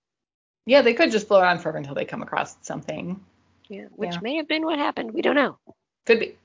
[0.66, 3.20] Yeah, they could just float around forever until they come across something.
[3.68, 4.20] Yeah, which yeah.
[4.22, 5.12] may have been what happened.
[5.12, 5.58] We don't know.
[6.06, 6.38] Could be.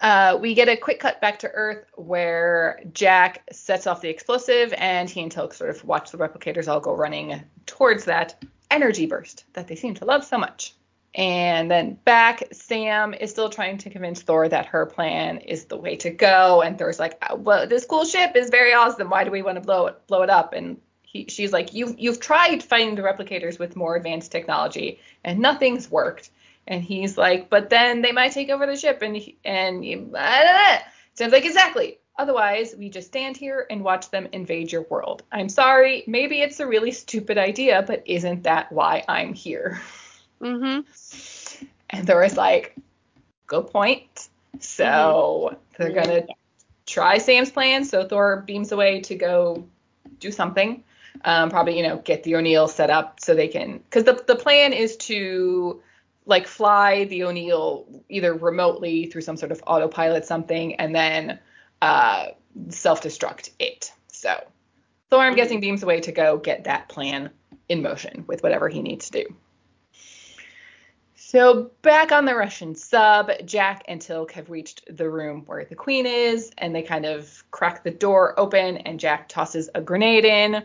[0.00, 4.72] Uh, we get a quick cut back to Earth where Jack sets off the explosive
[4.78, 9.06] and he and Teal'c sort of watch the replicators all go running towards that energy
[9.06, 10.74] burst that they seem to love so much.
[11.14, 15.76] And then back, Sam is still trying to convince Thor that her plan is the
[15.76, 16.60] way to go.
[16.62, 19.08] And Thor's like, uh, "Well, this cool ship is very awesome.
[19.08, 21.98] Why do we want to blow it blow it up?" And he, she's like, "You've
[21.98, 26.30] you've tried fighting the replicators with more advanced technology, and nothing's worked."
[26.66, 29.84] And he's like, "But then they might take over the ship." And and
[31.14, 31.98] Sam's like, "Exactly.
[32.18, 35.22] Otherwise, we just stand here and watch them invade your world.
[35.32, 36.02] I'm sorry.
[36.06, 39.80] Maybe it's a really stupid idea, but isn't that why I'm here?"
[40.40, 41.64] Mm-hmm.
[41.90, 42.76] And there was like,
[43.46, 44.28] good point.
[44.60, 45.56] So mm-hmm.
[45.78, 46.26] they're gonna
[46.86, 47.84] try Sam's plan.
[47.84, 49.66] So Thor beams away to go
[50.20, 50.84] do something.
[51.24, 54.36] Um, probably you know get the O'Neill set up so they can because the the
[54.36, 55.82] plan is to
[56.26, 61.38] like fly the O'Neill either remotely through some sort of autopilot something and then
[61.82, 62.26] uh,
[62.68, 63.92] self-destruct it.
[64.08, 64.44] So
[65.10, 65.36] Thor, I'm mm-hmm.
[65.36, 67.30] guessing, beams away to go get that plan
[67.68, 69.34] in motion with whatever he needs to do.
[71.30, 75.74] So back on the Russian sub, Jack and Teal'c have reached the room where the
[75.74, 80.24] queen is, and they kind of crack the door open, and Jack tosses a grenade
[80.24, 80.62] in.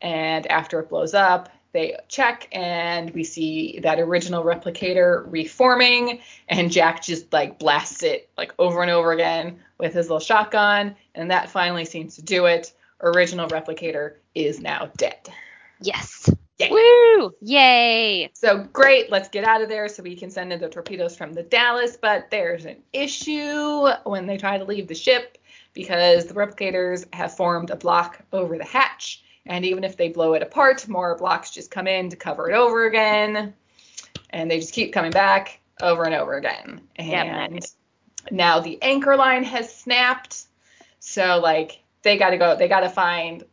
[0.00, 6.72] And after it blows up, they check, and we see that original replicator reforming, and
[6.72, 11.30] Jack just like blasts it like over and over again with his little shotgun, and
[11.30, 12.72] that finally seems to do it.
[13.00, 15.28] Original replicator is now dead.
[15.80, 16.28] Yes.
[16.60, 16.70] Yay.
[16.70, 17.34] Woo!
[17.40, 18.30] Yay!
[18.34, 21.32] So great, let's get out of there so we can send in the torpedoes from
[21.32, 21.96] the Dallas.
[22.00, 25.38] But there's an issue when they try to leave the ship.
[25.72, 29.22] because the replicators have formed a block over the hatch.
[29.46, 32.54] And even if they blow it apart, more blocks just come in to cover it
[32.54, 33.54] over again.
[34.30, 36.80] And they just keep coming back over and over again.
[36.96, 37.64] And Yep.
[38.32, 40.44] now the anchor line has snapped.
[40.98, 43.44] So like they gotta go, they gotta find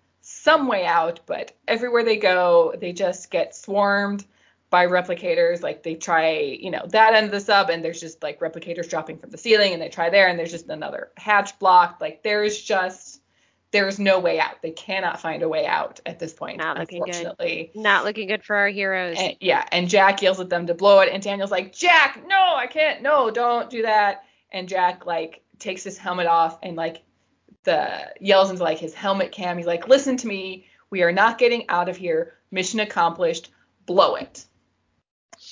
[0.48, 4.26] some way out, but everywhere they go, they just get swarmed
[4.70, 5.62] by replicators.
[5.62, 8.90] Like they try, you know, that end of the sub, and there's just like replicators
[8.90, 12.00] dropping from the ceiling, and they try there, and there's just another hatch blocked.
[12.00, 13.20] Like there's just
[13.72, 14.62] there's no way out.
[14.62, 17.70] They cannot find a way out at this point, Not looking good.
[17.76, 19.18] Not looking good for our heroes.
[19.20, 22.56] And, yeah, and Jack yells at them to blow it, and Daniel's like, Jack, no,
[22.56, 24.24] I can't, no, don't do that.
[24.54, 27.04] And Jack like takes his helmet off and like
[27.68, 29.58] the yells into like his helmet cam.
[29.58, 32.34] He's like, listen to me, we are not getting out of here.
[32.50, 33.52] Mission accomplished.
[33.86, 34.46] Blow it.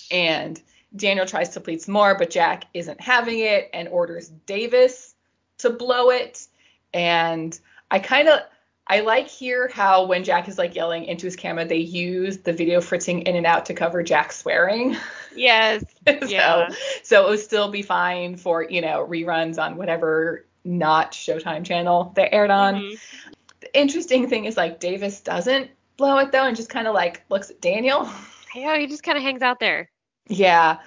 [0.10, 0.60] And
[0.96, 5.14] Daniel tries to plead some more, but Jack isn't having it and orders Davis
[5.60, 6.48] to blow it.
[6.94, 7.60] And
[7.92, 8.40] I kind of
[8.88, 12.54] I like here how when Jack is like yelling into his camera, they use the
[12.54, 14.96] video fritzing in and out to cover Jack swearing.
[15.36, 15.84] yes.
[16.08, 16.70] so, Yeah.
[17.04, 22.12] so it would still be fine for, you know, reruns on whatever not Showtime channel
[22.16, 22.76] they aired on.
[22.76, 23.00] Mhm.
[23.62, 27.24] The interesting thing is like Davis doesn't blow it though and just kind of like
[27.30, 28.10] looks at Daniel.
[28.56, 29.90] Yeah, he just kind of hangs out there.
[30.30, 30.78] Yeah.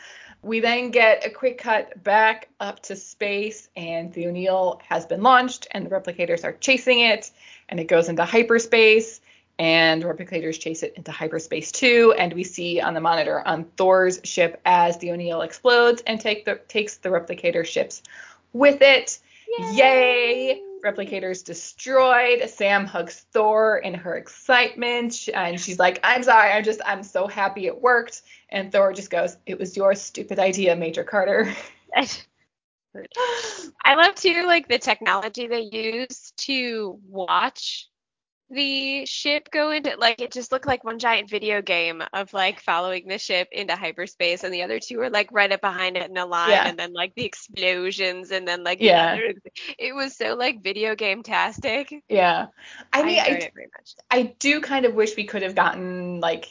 [0.41, 5.23] We then get a quick cut back up to space, and the O'Neill has been
[5.23, 7.31] launched, and the replicators are chasing it,
[7.69, 9.21] and it goes into hyperspace,
[9.59, 12.15] and replicators chase it into hyperspace too.
[12.17, 16.47] And we see on the monitor on Thor's ship as the O'Neill explodes and take
[16.47, 18.03] the takes the replicator ships
[18.53, 19.19] with it.
[19.73, 20.63] Yay!
[20.85, 22.49] Replicators destroyed.
[22.49, 26.53] Sam hugs Thor in her excitement, and she's like, "I'm sorry.
[26.53, 30.39] I'm just, I'm so happy it worked." And Thor just goes, "It was your stupid
[30.39, 31.53] idea, Major Carter."
[33.85, 37.89] I love too like the technology they use to watch
[38.51, 42.61] the ship go into like it just looked like one giant video game of like
[42.61, 46.09] following the ship into hyperspace and the other two were like right up behind it
[46.09, 46.67] in a line Yeah.
[46.67, 49.13] and then like the explosions and then like the Yeah.
[49.13, 49.35] other-
[49.79, 51.93] it was so like video game tastic.
[52.09, 52.47] yeah.
[52.93, 53.95] I mean, I, it very much.
[54.11, 56.47] I do kind of wish we could have gotten like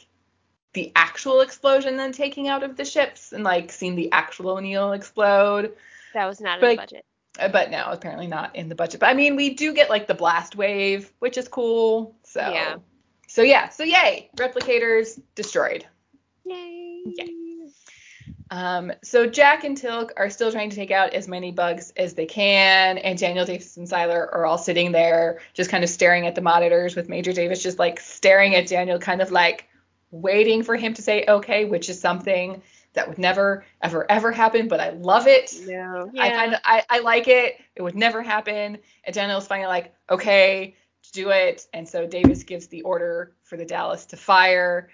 [0.74, 4.92] the actual explosion then taking out of the ships and like seen the actual O'Neill
[4.92, 5.72] explode.
[6.14, 7.04] That was not in the budget.
[7.38, 9.00] Uh, But no, apparently not in the budget.
[9.00, 12.16] But I mean, we do get like the blast wave, which is cool.
[12.24, 12.76] So Yeah.
[13.28, 15.84] So yeah, so yay, replicators destroyed.
[16.46, 17.04] Yay.
[18.50, 22.14] Um, so Jack and Teal'c are still trying to take out as many bugs as
[22.14, 26.26] they can, and Daniel Davis and Siler are all sitting there just kind of staring
[26.26, 29.68] at the monitors with Major Davis just like staring at Daniel, kind of like
[30.10, 32.62] waiting for him to say okay, which is something
[32.94, 35.54] that would never, ever, ever happen, but I love it.
[35.66, 36.10] No.
[36.18, 37.56] I kind of I, I like it.
[37.76, 38.78] It would never happen.
[39.04, 40.74] And Daniel's finally like, okay,
[41.12, 41.66] do it.
[41.72, 44.90] And so Davis gives the order for the Dallas to fire.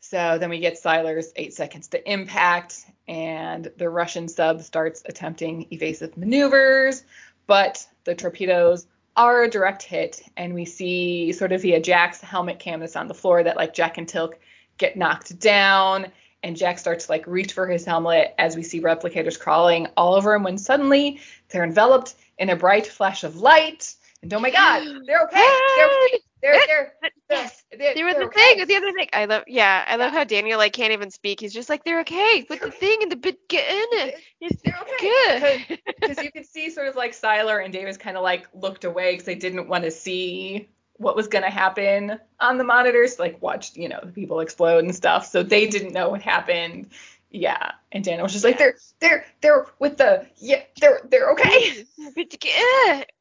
[0.00, 5.66] So then we get Siler's eight seconds to impact, and the Russian sub starts attempting
[5.72, 7.02] evasive maneuvers,
[7.48, 8.86] but the torpedoes
[9.16, 13.08] are a direct hit, and we see sort of via Jack's helmet cam that's on
[13.08, 14.34] the floor that like Jack and Teal'c
[14.76, 16.06] get knocked down,
[16.42, 20.14] and Jack starts to like reach for his helmet as we see replicators crawling all
[20.14, 23.94] over him when suddenly they're enveloped in a bright flash of light.
[24.22, 25.58] And oh my god, they're okay.
[25.76, 26.18] They're okay.
[26.40, 28.54] They're they're they're, yes, they're, they're the okay.
[28.54, 29.08] thing, the other thing.
[29.12, 31.40] I love, yeah, I love how Daniel like can't even speak.
[31.40, 34.12] He's just like, they're okay with the thing in the beginning.
[34.40, 35.64] It's They're okay.
[35.68, 35.78] good.
[36.00, 39.12] Because you could see sort of like Siler and Davis kind of like looked away
[39.12, 40.68] because they didn't want to see
[40.98, 44.84] what was going to happen on the monitors, like watch, you know, the people explode
[44.84, 45.26] and stuff.
[45.26, 46.90] So they didn't know what happened.
[47.30, 47.72] Yeah.
[47.92, 51.84] And Daniel was just like, they're, they're, they're with the, yeah, they're, they're okay.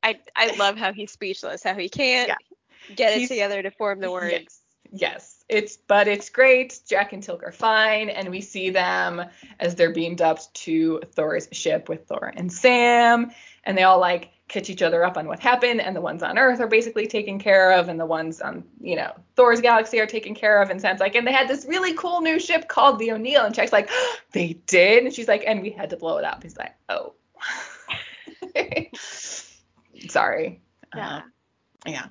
[0.04, 2.96] I I love how he's speechless, how he can't Yeah.
[2.96, 4.32] get it He's- together to form the words.
[4.32, 4.62] Yes.
[4.92, 5.34] Yes.
[5.50, 6.80] It's but it's great.
[6.88, 9.22] Jack and Teal'c are fine, and we see them
[9.60, 13.32] as they're beamed up to Thor's ship with Thor and Sam,
[13.66, 16.38] and they all like catch each other up on what happened, and the ones on
[16.38, 20.06] Earth are basically taken care of, and the ones on you know Thor's galaxy are
[20.06, 23.00] taken care of, and Sam's like, and they had this really cool new ship called
[23.00, 23.90] the O'Neill, and Jack's like,
[24.32, 26.44] they did, and she's like, and we had to blow it up.
[26.44, 27.14] He's like, oh,
[30.10, 30.62] sorry.
[30.96, 31.18] Yeah.
[31.18, 31.22] Uh,
[31.86, 32.08] yeah.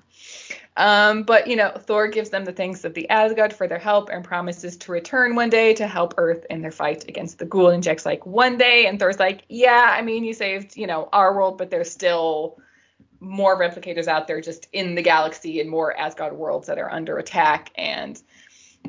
[0.77, 4.11] Um, but you know, Thor gives them the thanks of the Asgard for their help
[4.11, 7.75] and promises to return one day to help Earth in their fight against the Goa'uld.
[7.75, 11.09] And Jack's like, one day, and Thor's like, yeah, I mean, you saved, you know,
[11.13, 12.59] our world, but there's still
[13.21, 17.17] more replicators out there just in the galaxy and more Asgard worlds that are under
[17.17, 18.23] attack, and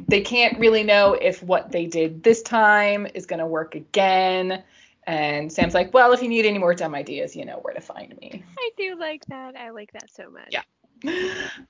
[0.10, 4.64] they can't really know if what they did this time is going to work again.
[5.06, 7.80] And Sam's like, well, if you need any more dumb ideas, you know where to
[7.80, 8.44] find me.
[8.60, 9.56] I do like that.
[9.56, 10.50] I like that so much.
[10.50, 10.64] Yeah.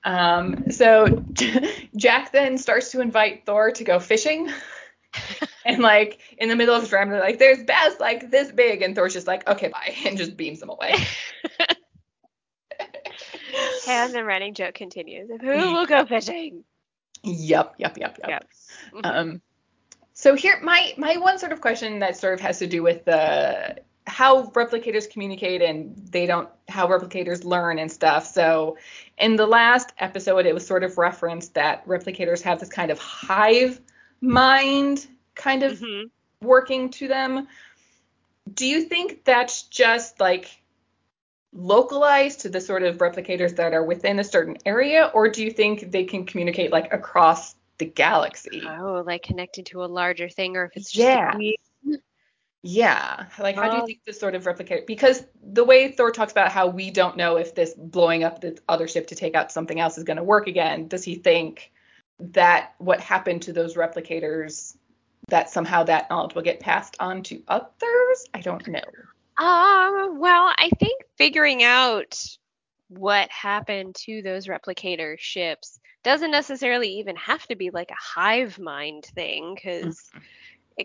[0.04, 1.24] Um, so
[1.96, 4.50] Jack then starts to invite Thor to go fishing.
[5.64, 8.82] and like in the middle of his round, they're like, there's bass like this big.
[8.82, 9.94] And Thor's just like, okay, bye.
[10.06, 10.94] And just beams them away.
[13.88, 15.30] and the running joke continues.
[15.40, 16.64] Who will go fishing?
[17.24, 18.28] Yep, yep, yep, yep.
[18.28, 19.04] Yep.
[19.04, 19.42] Um,
[20.12, 23.04] so here, my my one sort of question that sort of has to do with
[23.04, 23.76] the
[24.08, 28.26] how replicators communicate and they don't how replicators learn and stuff.
[28.26, 28.78] So
[29.18, 32.98] in the last episode, it was sort of referenced that replicators have this kind of
[32.98, 33.80] hive
[34.20, 36.10] mind kind of Mhm.
[36.42, 37.48] working to them.
[38.52, 40.62] Do you think that's just like
[41.52, 45.50] localized to the sort of replicators that are within a certain area, or do you
[45.50, 48.62] think they can communicate like across the galaxy?
[48.66, 51.34] Oh, like connected to a larger thing, or if it's just Yeah.
[51.34, 51.56] a we-
[52.70, 54.86] Yeah, like how do you think this sort of replicate?
[54.86, 58.58] Because the way Thor talks about how we don't know if this blowing up the
[58.68, 61.72] other ship to take out something else is going to work again, does he think
[62.20, 64.76] that what happened to those replicators
[65.28, 68.26] that somehow that knowledge will get passed on to others?
[68.34, 68.82] I don't know.
[69.38, 72.22] Um, well, I think figuring out
[72.88, 78.58] what happened to those replicator ships doesn't necessarily even have to be like a hive
[78.58, 80.10] mind thing, because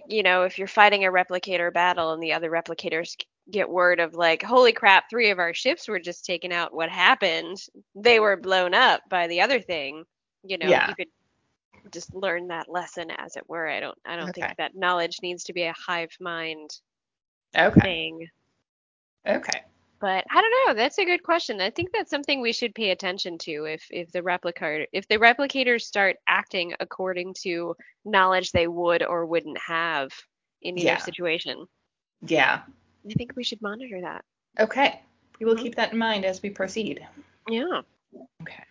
[0.08, 3.16] you know, if you're fighting a replicator battle and the other replicators
[3.52, 6.74] get word of like, holy crap, three of our ships were just taken out.
[6.74, 7.58] What happened?
[7.96, 10.06] They were blown up by the other thing.
[10.44, 10.86] You know, Yeah.
[10.86, 11.08] you could
[11.92, 13.68] just learn that lesson as it were.
[13.68, 14.34] I don't I don't Okay.
[14.34, 16.70] think that knowledge needs to be a hive mind
[17.58, 17.82] Okay.
[17.82, 18.28] thing.
[19.28, 19.64] Okay.
[20.04, 20.74] But I don't know.
[20.74, 21.62] That's a good question.
[21.62, 25.18] I think that's something we should pay attention to if if the replicator if the
[25.18, 27.74] replicators start acting according to
[28.04, 30.12] knowledge they would or wouldn't have
[30.62, 30.98] in either Yeah.
[30.98, 31.68] situation.
[32.22, 32.64] Yeah.
[33.10, 34.26] I think we should monitor that.
[34.60, 35.00] Okay.
[35.40, 35.62] We will Mhm.
[35.64, 37.08] keep that in mind as we proceed.
[37.50, 37.82] Yeah.
[38.42, 38.64] Okay.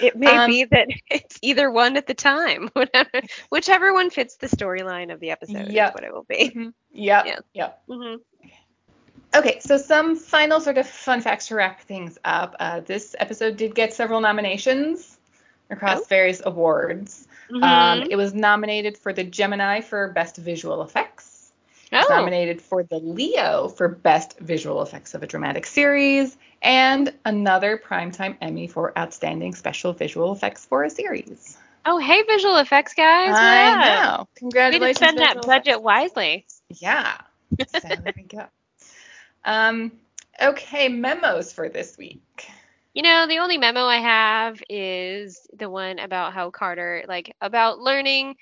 [0.00, 2.68] It may Um, be that it's either one at the time.
[2.74, 3.20] Whatever,
[3.50, 5.88] whichever one fits the storyline of the episode Yep.
[5.88, 6.50] is what it will be.
[6.50, 6.72] Mhm.
[6.92, 7.26] Yep.
[7.26, 7.38] Yeah.
[7.54, 7.82] Yep.
[7.88, 8.14] hmm
[9.34, 12.56] Okay, so some final sort of fun facts to wrap things up.
[12.58, 15.18] Uh, this episode did get several nominations
[15.70, 16.04] across Oh.
[16.08, 17.28] various awards.
[17.62, 21.52] Um, it was nominated for the Gemini for Best Visual Effects.
[21.92, 27.76] Oh, nominated for the Leo for Best Visual Effects of a Dramatic Series, and another
[27.84, 31.56] Primetime Emmy for Outstanding Special Visual Effects for a Series.
[31.86, 33.34] oh, hey, visual effects guys.
[33.36, 34.28] I up?
[34.42, 34.48] know.
[34.78, 35.82] Way to spend that budget effects.
[35.84, 36.46] wisely.
[36.68, 37.16] Yeah.
[37.58, 38.44] So there we go.
[39.44, 39.92] Um,
[40.42, 42.46] okay, memos for this week.
[42.94, 47.78] You know, the only memo I have is the one about how Carter, like, about
[47.78, 48.36] learning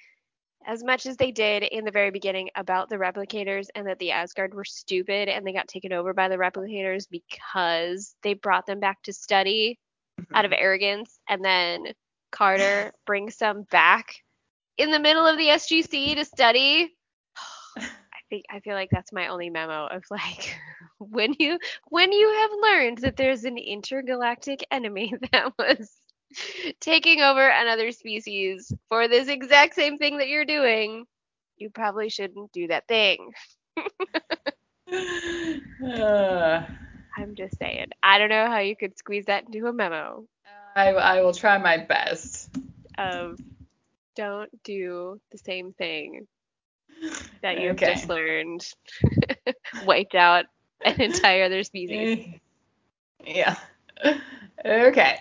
[0.67, 4.11] as much as they did in the very beginning about the replicators and that the
[4.11, 8.81] Asgard were stupid and they got taken over by the replicators because they brought them
[8.81, 9.79] back to study
[10.35, 11.21] out of arrogance.
[11.29, 11.87] And then
[12.33, 14.23] Carter brings some back
[14.77, 16.95] in the middle of the SGC to study.
[17.79, 17.85] I
[18.29, 20.55] think I feel like that's my only memo of like
[20.99, 26.01] when you when you have learned that there's an intergalactic enemy that was
[26.81, 31.05] taking over another species for this exact same thing that you're doing,
[31.57, 33.33] you probably shouldn't do that thing.
[35.83, 36.63] Uh,
[37.17, 37.89] I'm just saying.
[38.03, 40.27] I don't know how you could squeeze that into a memo
[40.77, 42.51] I, I will try my best.
[42.99, 43.39] of
[44.17, 46.27] don't do the same thing
[47.43, 47.83] that you've Okay.
[47.83, 48.67] just learned
[49.81, 50.47] wiped out
[50.85, 52.27] an entire other species.
[53.27, 53.57] Yeah.
[54.65, 55.19] Okay.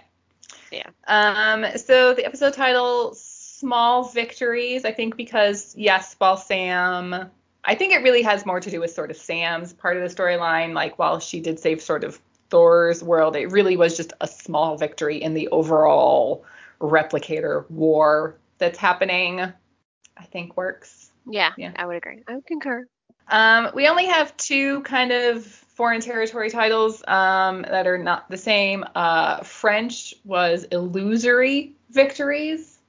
[0.71, 0.89] Yeah.
[1.07, 7.29] Um, so the episode title, Small Victories, I think because, yes, while Sam,
[7.65, 10.15] I think it really has more to do with sort of Sam's part of the
[10.15, 10.73] storyline.
[10.73, 14.77] Like, while she did save sort of Thor's world, it really was just a small
[14.77, 16.45] victory in the overall
[16.79, 21.11] replicator war that's happening, I think works.
[21.29, 21.73] Yeah, Yeah.
[21.75, 22.23] I would agree.
[22.27, 22.85] I would concur.
[23.29, 28.37] Um, we only have two kind of foreign territory titles um, that are not the
[28.37, 28.83] same.
[28.95, 32.79] Uh, French was illusory victories,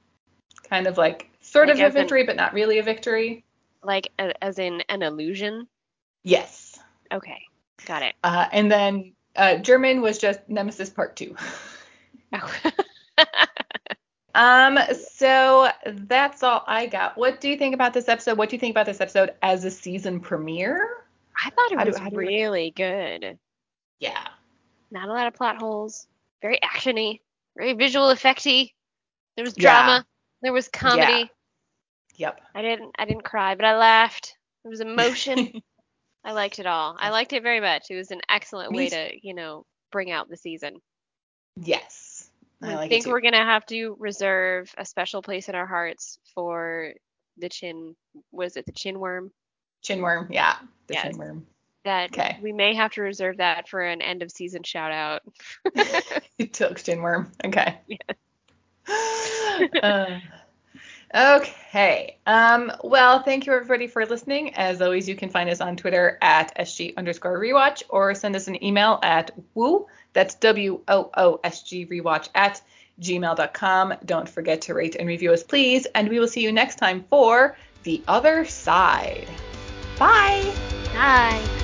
[0.63, 3.43] kind of like sort Like of a victory, but not really a victory.
[3.83, 5.67] Like a, as in an illusion.
[6.23, 6.79] Yes.
[7.11, 7.41] Okay,
[7.85, 8.15] got it.
[8.23, 11.35] Uh, and then uh, German was just Nemesis Part Two.
[12.33, 12.53] Oh.
[14.35, 14.77] Um,
[15.09, 17.17] so that's all I got.
[17.17, 18.37] What do you think about this episode?
[18.37, 20.87] What do you think about this episode as a season premiere?
[21.43, 23.39] I thought it How was how do you- really good.
[23.99, 24.27] Yeah.
[24.91, 26.07] Not a lot of plot holes.
[26.41, 27.21] Very actiony.
[27.57, 28.73] Very visual effecty.
[29.35, 29.71] There was Yeah.
[29.83, 30.05] drama.
[30.41, 31.29] There was comedy.
[32.15, 32.41] Yep.
[32.55, 34.37] I didn't I didn't cry, but I laughed.
[34.63, 35.61] There was emotion.
[36.23, 36.97] I liked it all.
[36.99, 37.85] I liked it very much.
[37.89, 40.75] It was an excellent Me way to, you know, bring out the season.
[41.55, 41.98] Yes.
[42.61, 46.93] I like think we're gonna have to reserve a special place in our hearts for
[47.37, 47.95] the chin.
[48.31, 49.31] Was it the chin worm?
[49.83, 50.57] Chinworm, yeah.
[50.87, 51.15] The Yes.
[51.17, 51.43] chinworm.
[51.85, 52.37] That Okay.
[52.41, 55.21] we may have to reserve that for an end of season shout out.
[56.37, 57.31] you took chinworm.
[57.45, 57.79] Okay.
[59.83, 60.19] Uh,
[61.13, 62.17] okay.
[62.25, 64.55] Um, well, thank you everybody for listening.
[64.55, 68.47] As always, you can find us on Twitter at SG underscore rewatch or send us
[68.47, 72.61] an email at woo, that's W O O S G rewatch at
[73.01, 73.93] gmail.com.
[74.05, 75.85] Don't forget to rate and review us, please.
[75.95, 79.27] And we will see you next time for The Other Side.
[79.97, 80.53] Bye.
[80.93, 81.58] Bye.